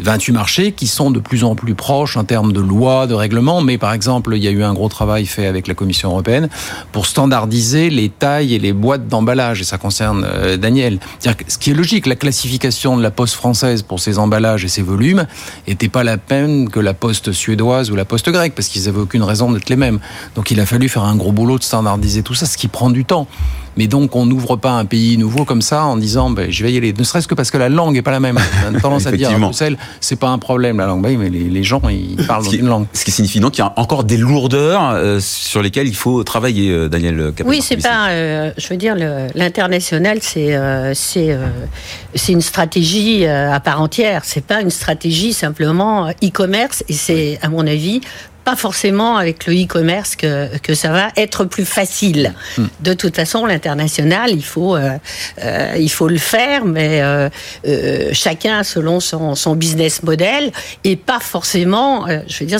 28 0.00 0.32
marchés 0.32 0.72
qui 0.72 0.86
sont 0.86 1.10
de 1.10 1.20
plus 1.20 1.44
en 1.44 1.54
plus 1.54 1.74
proches 1.74 2.16
en 2.16 2.24
termes 2.24 2.52
de 2.52 2.60
lois, 2.60 3.06
de 3.06 3.14
règlements, 3.14 3.60
mais 3.60 3.78
par 3.78 3.92
exemple, 3.92 4.32
il 4.34 4.42
y 4.42 4.48
a 4.48 4.50
eu 4.50 4.62
un 4.62 4.74
gros 4.74 4.88
travail 4.88 5.26
fait 5.26 5.46
avec 5.46 5.68
la 5.68 5.74
Commission 5.74 6.10
européenne 6.10 6.48
pour 6.92 7.06
standardiser 7.06 7.90
les 7.90 8.08
tailles 8.08 8.54
et 8.54 8.58
les 8.58 8.72
boîtes 8.72 9.08
d'emballage, 9.08 9.60
et 9.60 9.64
ça 9.64 9.78
concerne 9.78 10.26
euh, 10.26 10.56
Daniel. 10.56 10.98
ce 11.20 11.58
qui 11.58 11.70
est 11.70 11.74
logique, 11.74 12.06
la 12.06 12.16
classification 12.16 12.96
de 12.96 13.02
la 13.02 13.10
poste 13.10 13.34
française 13.34 13.82
pour 13.82 14.00
ses 14.00 14.18
emballages 14.18 14.64
et 14.64 14.68
ses 14.68 14.82
volumes 14.82 15.26
n'était 15.68 15.88
pas 15.88 16.04
la 16.04 16.16
peine 16.16 16.68
que 16.68 16.80
la 16.80 16.94
poste 16.94 17.32
suédoise 17.32 17.90
ou 17.90 17.96
la 17.96 18.04
poste 18.04 18.30
grecque, 18.30 18.54
parce 18.54 18.68
qu'ils 18.68 18.84
n'avaient 18.84 19.00
aucune 19.00 19.22
raison 19.22 19.52
d'être 19.52 19.68
les 19.68 19.76
mêmes. 19.76 20.00
Donc 20.34 20.50
il 20.50 20.60
a 20.60 20.66
fallu 20.66 20.88
faire 20.88 21.04
un 21.04 21.16
gros 21.16 21.32
boulot 21.32 21.58
de 21.58 21.64
standardiser 21.64 22.22
tout 22.22 22.34
ça, 22.34 22.46
ce 22.46 22.56
qui 22.56 22.68
prend 22.68 22.90
du 22.90 23.04
temps. 23.04 23.26
Mais 23.76 23.86
donc, 23.86 24.14
on 24.16 24.26
n'ouvre 24.26 24.56
pas 24.56 24.72
un 24.72 24.84
pays 24.84 25.16
nouveau 25.16 25.44
comme 25.44 25.62
ça 25.62 25.84
en 25.84 25.96
disant, 25.96 26.30
ben, 26.30 26.50
je 26.50 26.62
vais 26.62 26.72
y 26.72 26.76
aller. 26.76 26.92
Ne 26.92 27.04
serait-ce 27.04 27.26
que 27.26 27.34
parce 27.34 27.50
que 27.50 27.58
la 27.58 27.68
langue 27.68 27.96
est 27.96 28.02
pas 28.02 28.10
la 28.10 28.20
même. 28.20 28.38
On 28.70 28.74
a 28.74 28.80
tendance 28.82 29.06
à 29.06 29.12
dire 29.12 29.30
à 29.30 29.38
Bruxelles, 29.38 29.78
c'est 30.00 30.16
pas 30.16 30.28
un 30.28 30.38
problème 30.38 30.78
la 30.78 30.86
langue. 30.86 31.02
Ben, 31.02 31.18
mais 31.18 31.30
les, 31.30 31.64
gens, 31.64 31.80
ils 31.88 32.26
parlent 32.26 32.44
une 32.52 32.68
langue. 32.68 32.86
Ce 32.92 33.04
qui 33.04 33.10
signifie 33.10 33.40
donc 33.40 33.52
qu'il 33.52 33.64
y 33.64 33.66
a 33.66 33.72
encore 33.76 34.04
des 34.04 34.16
lourdeurs 34.16 34.90
euh, 34.90 35.20
sur 35.20 35.62
lesquelles 35.62 35.88
il 35.88 35.94
faut 35.94 36.22
travailler, 36.24 36.70
euh, 36.70 36.88
Daniel 36.88 37.32
Oui, 37.44 37.60
c'est 37.62 37.76
pas. 37.76 38.10
Euh, 38.10 38.52
je 38.56 38.68
veux 38.68 38.76
dire, 38.76 38.96
l'international, 39.34 40.18
c'est 40.20 40.58
c'est 40.94 41.36
c'est 42.14 42.32
une 42.32 42.42
stratégie 42.42 43.26
à 43.26 43.60
part 43.60 43.80
entière. 43.80 44.22
C'est 44.24 44.44
pas 44.44 44.60
une 44.60 44.70
stratégie 44.70 45.32
simplement 45.32 46.08
e-commerce. 46.22 46.84
Et 46.88 46.92
c'est, 46.92 47.38
à 47.42 47.48
mon 47.48 47.66
avis, 47.66 48.00
pas 48.44 48.56
forcément 48.56 49.16
avec 49.16 49.46
le 49.46 49.54
e-commerce 49.54 50.16
que, 50.16 50.56
que 50.58 50.74
ça 50.74 50.90
va 50.90 51.08
être 51.16 51.44
plus 51.44 51.64
facile. 51.64 52.34
Hmm. 52.58 52.66
De 52.80 52.94
toute 52.94 53.16
façon, 53.16 53.46
l'international, 53.46 54.30
il 54.30 54.44
faut 54.44 54.76
euh, 54.76 54.98
euh, 55.42 55.74
il 55.78 55.90
faut 55.90 56.08
le 56.08 56.18
faire, 56.18 56.64
mais 56.64 57.00
euh, 57.02 57.28
chacun 58.12 58.64
selon 58.64 59.00
son, 59.00 59.34
son, 59.34 59.54
business 59.54 60.02
model 60.02 60.50
et 60.84 60.96
pas 60.96 61.20
forcément. 61.20 62.06
Je 62.26 62.40
veux 62.40 62.46
dire, 62.46 62.58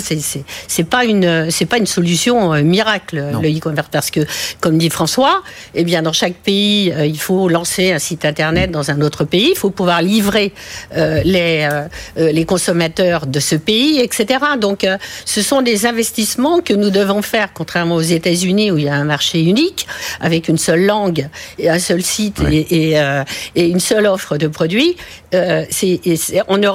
c'est 0.67 0.83
pas 0.83 1.05
une 1.05 1.49
pas 1.69 1.77
une 1.77 1.87
solution 1.87 2.51
miracle 2.63 3.23
le 3.41 3.57
e-commerce 3.57 3.87
parce 3.91 4.11
que 4.11 4.21
comme 4.59 4.77
dit 4.77 4.89
François, 4.89 5.41
eh 5.73 5.83
bien 5.83 6.01
dans 6.01 6.13
chaque 6.13 6.35
pays, 6.35 6.93
il 7.03 7.19
faut 7.19 7.49
lancer 7.49 7.91
un 7.91 7.99
site 7.99 8.25
internet 8.25 8.69
dans 8.69 8.91
un 8.91 9.01
autre 9.01 9.23
pays, 9.23 9.49
il 9.51 9.57
faut 9.57 9.71
pouvoir 9.71 10.01
livrer 10.01 10.53
les 10.95 11.67
les 12.15 12.45
consommateurs 12.45 13.25
de 13.25 13.39
ce 13.39 13.55
pays, 13.55 13.99
etc. 13.99 14.39
Donc, 14.59 14.85
ce 15.25 15.41
sont 15.41 15.61
des 15.61 15.72
investissements 15.85 16.61
que 16.61 16.73
nous 16.73 16.89
devons 16.89 17.21
faire, 17.21 17.53
contrairement 17.53 17.95
aux 17.95 18.01
États-Unis 18.01 18.71
où 18.71 18.77
il 18.77 18.85
y 18.85 18.89
a 18.89 18.95
un 18.95 19.03
marché 19.03 19.41
unique 19.41 19.87
avec 20.19 20.47
une 20.47 20.57
seule 20.57 20.85
langue 20.85 21.27
et 21.59 21.69
un 21.69 21.79
seul 21.79 22.01
site 22.01 22.41
et, 22.51 22.99
euh, 22.99 23.23
et, 23.55 23.67
une 23.67 23.79
seule 23.79 24.05
offre 24.05 24.37
de 24.37 24.47
produits. 24.47 24.95
Euh, 25.33 25.65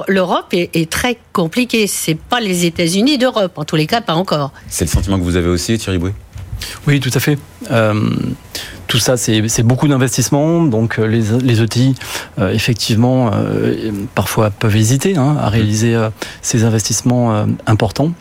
L'Europe 0.09 0.53
est, 0.53 0.75
est, 0.75 0.91
très 0.91 1.19
compliquée. 1.33 1.87
C'est 1.87 2.19
pas 2.19 2.41
les 2.41 2.65
États-Unis 2.65 3.19
d'Europe, 3.19 3.53
en 3.57 3.65
tous 3.65 3.77
les 3.77 3.87
cas, 3.87 4.01
pas 4.01 4.15
encore. 4.15 4.53
C'est 4.69 4.85
le 4.85 4.91
sentiment 4.91 5.19
que 5.19 5.25
vous 5.25 5.37
avez 5.37 5.49
aussi, 5.49 5.79
Thierry 5.79 5.99
Bouet 5.99 6.15
Oui, 6.87 7.01
tout 7.01 7.11
à 7.15 7.21
fait. 7.21 7.39
Euh, 7.71 8.11
tout 8.87 8.99
ça, 8.99 9.17
c'est 9.17 9.63
beaucoup 9.63 9.89
d'investissements. 9.89 10.63
Donc, 10.63 10.97
les, 10.97 11.23
les 11.43 11.63
ETI, 11.63 11.95
euh, 12.39 12.51
effectivement, 12.53 13.31
euh, 13.35 13.93
parfois 14.15 14.51
peuvent 14.51 14.77
hésiter 14.77 15.17
hein, 15.17 15.37
à 15.41 15.49
réaliser 15.49 15.97
ces 16.43 16.65
investissements 16.65 17.47
importants. 17.67 18.13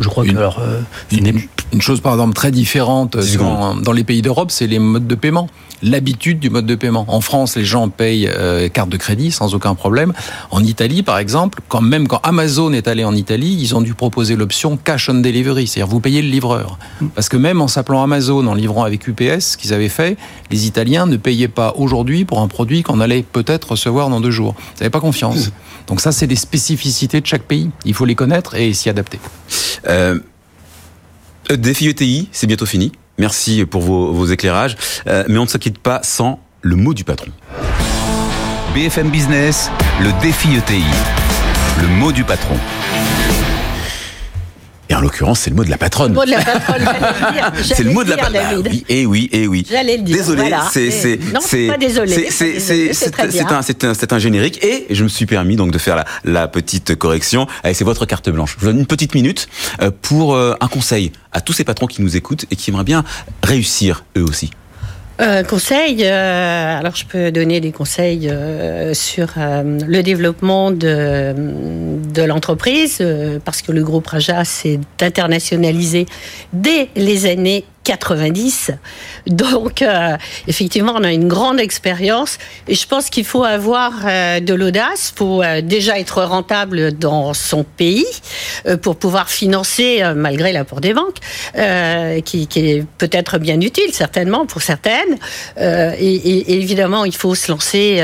Je 0.00 0.08
crois 0.08 0.24
une, 0.24 0.32
que 0.32 0.38
alors, 0.38 0.58
euh, 0.60 0.80
une, 1.12 1.40
une, 1.72 1.80
chose 1.80 2.00
par 2.00 2.12
exemple 2.12 2.34
très 2.34 2.50
différente 2.50 3.16
dans, 3.16 3.74
dans, 3.74 3.92
les 3.92 4.04
pays 4.04 4.22
d'Europe, 4.22 4.50
c'est 4.50 4.66
les 4.66 4.78
modes 4.78 5.06
de 5.06 5.14
paiement. 5.14 5.48
L'habitude 5.82 6.38
du 6.38 6.50
mode 6.50 6.66
de 6.66 6.74
paiement. 6.74 7.06
En 7.08 7.22
France, 7.22 7.56
les 7.56 7.64
gens 7.64 7.88
payent 7.88 8.28
euh, 8.28 8.68
carte 8.68 8.90
de 8.90 8.98
crédit 8.98 9.30
sans 9.30 9.54
aucun 9.54 9.74
problème. 9.74 10.12
En 10.50 10.62
Italie, 10.62 11.02
par 11.02 11.18
exemple, 11.18 11.60
quand 11.68 11.80
même 11.80 12.06
quand 12.06 12.20
Amazon 12.22 12.72
est 12.72 12.86
allé 12.86 13.02
en 13.04 13.14
Italie, 13.14 13.56
ils 13.58 13.74
ont 13.74 13.80
dû 13.80 13.94
proposer 13.94 14.36
l'option 14.36 14.76
cash 14.76 15.08
on 15.08 15.14
delivery, 15.14 15.66
c'est-à-dire 15.66 15.90
vous 15.90 16.00
payez 16.00 16.20
le 16.20 16.28
livreur. 16.28 16.78
Parce 17.14 17.30
que 17.30 17.38
même 17.38 17.62
en 17.62 17.68
s'appelant 17.68 18.02
Amazon, 18.02 18.46
en 18.46 18.54
livrant 18.54 18.84
avec 18.84 19.08
UPS, 19.08 19.40
ce 19.40 19.56
qu'ils 19.56 19.72
avaient 19.72 19.88
fait, 19.88 20.18
les 20.50 20.66
Italiens 20.66 21.06
ne 21.06 21.16
payaient 21.16 21.48
pas 21.48 21.72
aujourd'hui 21.76 22.26
pour 22.26 22.40
un 22.40 22.48
produit 22.48 22.82
qu'on 22.82 23.00
allait 23.00 23.22
peut-être 23.22 23.70
recevoir 23.70 24.10
dans 24.10 24.20
deux 24.20 24.30
jours. 24.30 24.54
Ils 24.58 24.80
n'avaient 24.80 24.90
pas 24.90 25.00
confiance. 25.00 25.50
Donc 25.86 26.00
ça, 26.00 26.12
c'est 26.12 26.26
des 26.26 26.36
spécificités 26.36 27.20
de 27.20 27.26
chaque 27.26 27.42
pays. 27.42 27.70
Il 27.84 27.94
faut 27.94 28.04
les 28.04 28.14
connaître 28.14 28.54
et 28.54 28.72
s'y 28.74 28.88
adapter. 28.88 29.18
Euh, 29.88 30.18
défi 31.56 31.88
ETI, 31.88 32.28
c'est 32.32 32.46
bientôt 32.46 32.66
fini. 32.66 32.92
Merci 33.18 33.64
pour 33.66 33.82
vos, 33.82 34.26
éclairages. 34.26 34.76
Euh, 35.06 35.24
mais 35.28 35.38
on 35.38 35.44
ne 35.44 35.48
se 35.48 35.58
pas 35.82 36.00
sans 36.02 36.40
le 36.62 36.76
mot 36.76 36.94
du 36.94 37.04
patron. 37.04 37.30
BFM 38.74 39.10
Business, 39.10 39.70
le 40.00 40.10
défi 40.22 40.48
ETI. 40.56 40.84
Le 41.80 41.88
mot 41.88 42.12
du 42.12 42.24
patron. 42.24 42.56
Et 44.90 44.94
en 44.94 45.00
l'occurrence, 45.00 45.40
c'est 45.40 45.50
le 45.50 45.56
mot 45.56 45.64
de 45.64 45.70
la 45.70 45.78
patronne. 45.78 46.10
Le 46.10 46.16
mot 46.16 46.24
de 46.24 46.32
la 46.32 46.42
patronne, 46.42 46.84
C'est 47.62 47.84
le 47.84 47.92
mot 47.92 48.02
de 48.02 48.10
la 48.10 48.16
patronne. 48.16 48.64
Oui, 48.68 48.84
et 48.88 49.06
oui, 49.06 49.28
et 49.32 49.46
oui. 49.46 49.64
J'allais 49.70 49.96
le 49.96 50.02
dire. 50.02 50.16
Désolé, 50.16 50.40
voilà. 50.42 50.68
c'est 50.72 50.90
c'est 50.90 51.16
non, 51.32 51.40
c'est 51.40 51.68
pas 51.68 51.78
désolé. 51.78 52.28
c'est 52.30 54.12
un 54.12 54.18
générique 54.18 54.62
et 54.64 54.86
je 54.90 55.04
me 55.04 55.08
suis 55.08 55.26
permis 55.26 55.54
donc 55.54 55.70
de 55.70 55.78
faire 55.78 55.94
la, 55.94 56.04
la 56.24 56.48
petite 56.48 56.96
correction. 56.96 57.46
Allez, 57.62 57.74
c'est 57.74 57.84
votre 57.84 58.04
carte 58.04 58.28
blanche. 58.30 58.56
Je 58.58 58.64
vous 58.64 58.66
donne 58.72 58.80
une 58.80 58.86
petite 58.86 59.14
minute 59.14 59.48
euh, 59.80 59.92
pour 60.02 60.34
euh, 60.34 60.54
un 60.60 60.66
conseil 60.66 61.12
à 61.30 61.40
tous 61.40 61.52
ces 61.52 61.62
patrons 61.62 61.86
qui 61.86 62.02
nous 62.02 62.16
écoutent 62.16 62.46
et 62.50 62.56
qui 62.56 62.70
aimeraient 62.70 62.82
bien 62.82 63.04
réussir 63.44 64.04
eux 64.18 64.24
aussi. 64.24 64.50
Euh, 65.20 65.42
conseil, 65.42 65.98
euh, 66.02 66.78
alors 66.78 66.96
je 66.96 67.04
peux 67.04 67.30
donner 67.30 67.60
des 67.60 67.72
conseils 67.72 68.28
euh, 68.30 68.94
sur 68.94 69.34
le 69.36 70.02
développement 70.02 70.70
de, 70.70 71.34
de 71.34 72.22
l'entreprise, 72.22 73.04
parce 73.44 73.60
que 73.60 73.72
le 73.72 73.82
groupe 73.84 74.06
Raja 74.06 74.44
s'est 74.44 74.80
internationalisé 75.00 76.06
dès 76.52 76.88
les 76.96 77.26
années 77.26 77.64
90. 77.84 78.72
Donc, 79.26 79.82
euh, 79.82 80.16
effectivement, 80.46 80.92
on 80.96 81.02
a 81.04 81.12
une 81.12 81.28
grande 81.28 81.58
expérience 81.60 82.38
et 82.68 82.74
je 82.74 82.86
pense 82.86 83.08
qu'il 83.10 83.24
faut 83.24 83.42
avoir 83.44 83.92
euh, 84.04 84.40
de 84.40 84.54
l'audace. 84.54 85.12
Faut 85.16 85.42
euh, 85.42 85.60
déjà 85.62 85.98
être 85.98 86.22
rentable 86.22 86.92
dans 86.96 87.32
son 87.34 87.64
pays 87.64 88.04
euh, 88.66 88.76
pour 88.76 88.96
pouvoir 88.96 89.30
financer, 89.30 90.02
euh, 90.02 90.14
malgré 90.14 90.52
l'apport 90.52 90.80
des 90.80 90.92
banques, 90.94 91.16
euh, 91.56 92.20
qui, 92.20 92.46
qui 92.46 92.70
est 92.70 92.84
peut-être 92.98 93.38
bien 93.38 93.60
utile, 93.60 93.92
certainement, 93.92 94.46
pour 94.46 94.62
certaines. 94.62 95.16
Et, 95.58 96.14
et- 96.14 96.52
évidemment, 96.60 97.04
il 97.04 97.14
faut 97.14 97.34
se 97.34 97.50
lancer 97.50 98.02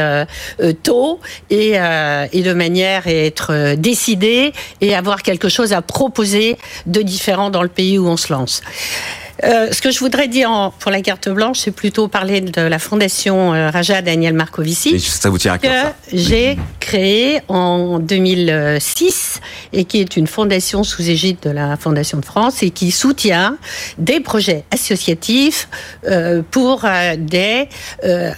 tôt 0.83 1.21
et, 1.51 1.73
et 1.75 2.43
de 2.43 2.53
manière 2.53 3.07
à 3.07 3.11
être 3.13 3.75
décidé 3.77 4.53
et 4.81 4.95
avoir 4.95 5.23
quelque 5.23 5.49
chose 5.49 5.73
à 5.73 5.83
proposer 5.83 6.57
de 6.87 7.03
différent 7.03 7.51
dans 7.51 7.63
le 7.63 7.69
pays 7.69 7.99
où 7.99 8.07
on 8.09 8.17
se 8.17 8.33
lance. 8.33 8.63
Euh, 9.45 9.69
ce 9.71 9.83
que 9.83 9.91
je 9.91 9.99
voudrais 9.99 10.29
dire 10.29 10.51
en- 10.51 10.71
pour 10.71 10.91
la 10.91 11.03
carte 11.03 11.29
blanche, 11.29 11.59
c'est 11.61 11.71
plutôt 11.71 12.09
parler 12.09 12.41
de 12.41 12.63
la 12.63 12.79
fondation 12.79 13.53
euh, 13.53 13.69
Raja 13.71 14.01
Daniel 14.01 14.33
Marcovici 14.35 14.95
Et 14.95 14.99
ça 14.99 15.29
vous 15.29 15.37
tient 15.39 15.53
à 15.53 15.59
cœur 15.59 15.85
que 16.11 16.17
j'ai 16.17 16.57
créé 16.81 17.41
en 17.49 17.99
2006 17.99 19.41
et 19.73 19.85
qui 19.85 20.01
est 20.01 20.17
une 20.17 20.27
fondation 20.27 20.85
sous 20.85 21.09
égide 21.11 21.37
de 21.43 21.51
la 21.51 21.77
Fondation 21.77 22.19
de 22.19 22.25
France 22.25 22.63
et 22.63 22.71
qui 22.71 22.91
soutient 22.91 23.57
des 23.99 24.21
projets 24.21 24.65
associatifs 24.73 25.69
euh, 26.09 26.43
pour 26.51 26.85
euh, 26.85 27.17
des 27.19 27.69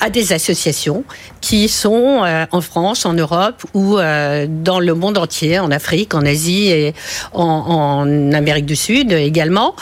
à 0.01 0.11
des 0.11 0.33
associations 0.33 1.05
qui 1.41 1.69
sont 1.69 2.23
en 2.51 2.61
France, 2.61 3.07
en 3.07 3.13
Europe 3.13 3.63
ou 3.75 3.97
dans 3.97 4.81
le 4.81 4.95
monde 4.95 5.19
entier, 5.19 5.59
en 5.61 5.71
Afrique, 5.71 6.15
en 6.15 6.23
Asie 6.27 6.69
et 6.69 6.95
en, 7.33 7.45
en 7.45 8.33
Amérique 8.33 8.67
du 8.67 8.77
Sud 8.77 9.13
également. 9.13 9.75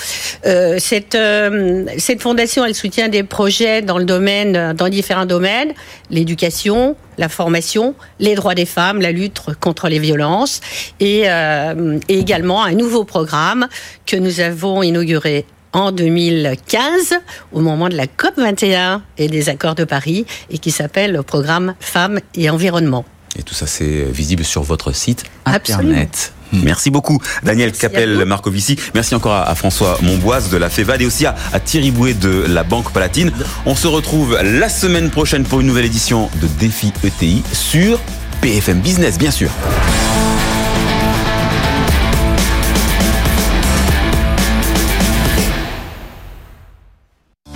Cette 1.06 1.14
euh, 1.20 1.86
cette 1.98 2.22
fondation, 2.22 2.64
elle 2.64 2.74
soutient 2.74 3.08
des 3.08 3.22
projets 3.22 3.82
dans 3.82 3.98
le 3.98 4.04
domaine, 4.04 4.72
dans 4.72 4.88
différents 4.88 5.26
domaines, 5.26 5.72
l'éducation, 6.10 6.96
la 7.18 7.28
formation, 7.28 7.94
les 8.18 8.34
droits 8.34 8.54
des 8.54 8.66
femmes, 8.66 9.00
la 9.00 9.12
lutte 9.12 9.40
contre 9.60 9.88
les 9.88 9.98
violences 9.98 10.60
et, 11.00 11.24
euh, 11.26 11.98
et 12.08 12.18
également 12.18 12.64
un 12.64 12.72
nouveau 12.72 13.04
programme 13.04 13.68
que 14.04 14.16
nous 14.16 14.40
avons 14.40 14.82
inauguré 14.82 15.46
en 15.72 15.92
2015 15.92 17.14
au 17.52 17.60
moment 17.60 17.88
de 17.88 17.96
la 17.96 18.06
COP 18.06 18.34
21 18.36 19.02
et 19.18 19.28
des 19.28 19.48
accords 19.48 19.74
de 19.74 19.84
Paris 19.84 20.26
et 20.50 20.58
qui 20.58 20.70
s'appelle 20.70 21.12
le 21.12 21.22
programme 21.22 21.74
Femmes 21.80 22.20
et 22.34 22.50
Environnement. 22.50 23.04
Et 23.38 23.42
tout 23.42 23.54
ça, 23.54 23.66
c'est 23.66 24.04
visible 24.04 24.44
sur 24.44 24.62
votre 24.62 24.92
site 24.92 25.24
Absolument. 25.44 26.06
Internet. 26.46 26.64
Merci 26.64 26.90
beaucoup, 26.90 27.20
Daniel 27.42 27.72
Capel. 27.72 28.24
Marcovici. 28.24 28.76
Merci 28.94 29.14
encore 29.14 29.32
à, 29.34 29.48
à 29.48 29.54
François 29.54 29.98
Monboise 30.02 30.50
de 30.50 30.56
la 30.56 30.68
FEVAD 30.70 31.02
et 31.02 31.06
aussi 31.06 31.26
à, 31.26 31.34
à 31.52 31.60
Thierry 31.60 31.90
Bouet 31.90 32.14
de 32.14 32.44
la 32.48 32.62
Banque 32.64 32.92
Palatine. 32.92 33.30
On 33.64 33.74
se 33.74 33.86
retrouve 33.86 34.38
la 34.42 34.68
semaine 34.68 35.10
prochaine 35.10 35.44
pour 35.44 35.60
une 35.60 35.66
nouvelle 35.66 35.86
édition 35.86 36.30
de 36.40 36.46
Défi 36.58 36.92
ETI 37.04 37.42
sur 37.52 37.98
BFM 38.42 38.80
Business, 38.80 39.18
bien 39.18 39.30
sûr. 39.30 39.50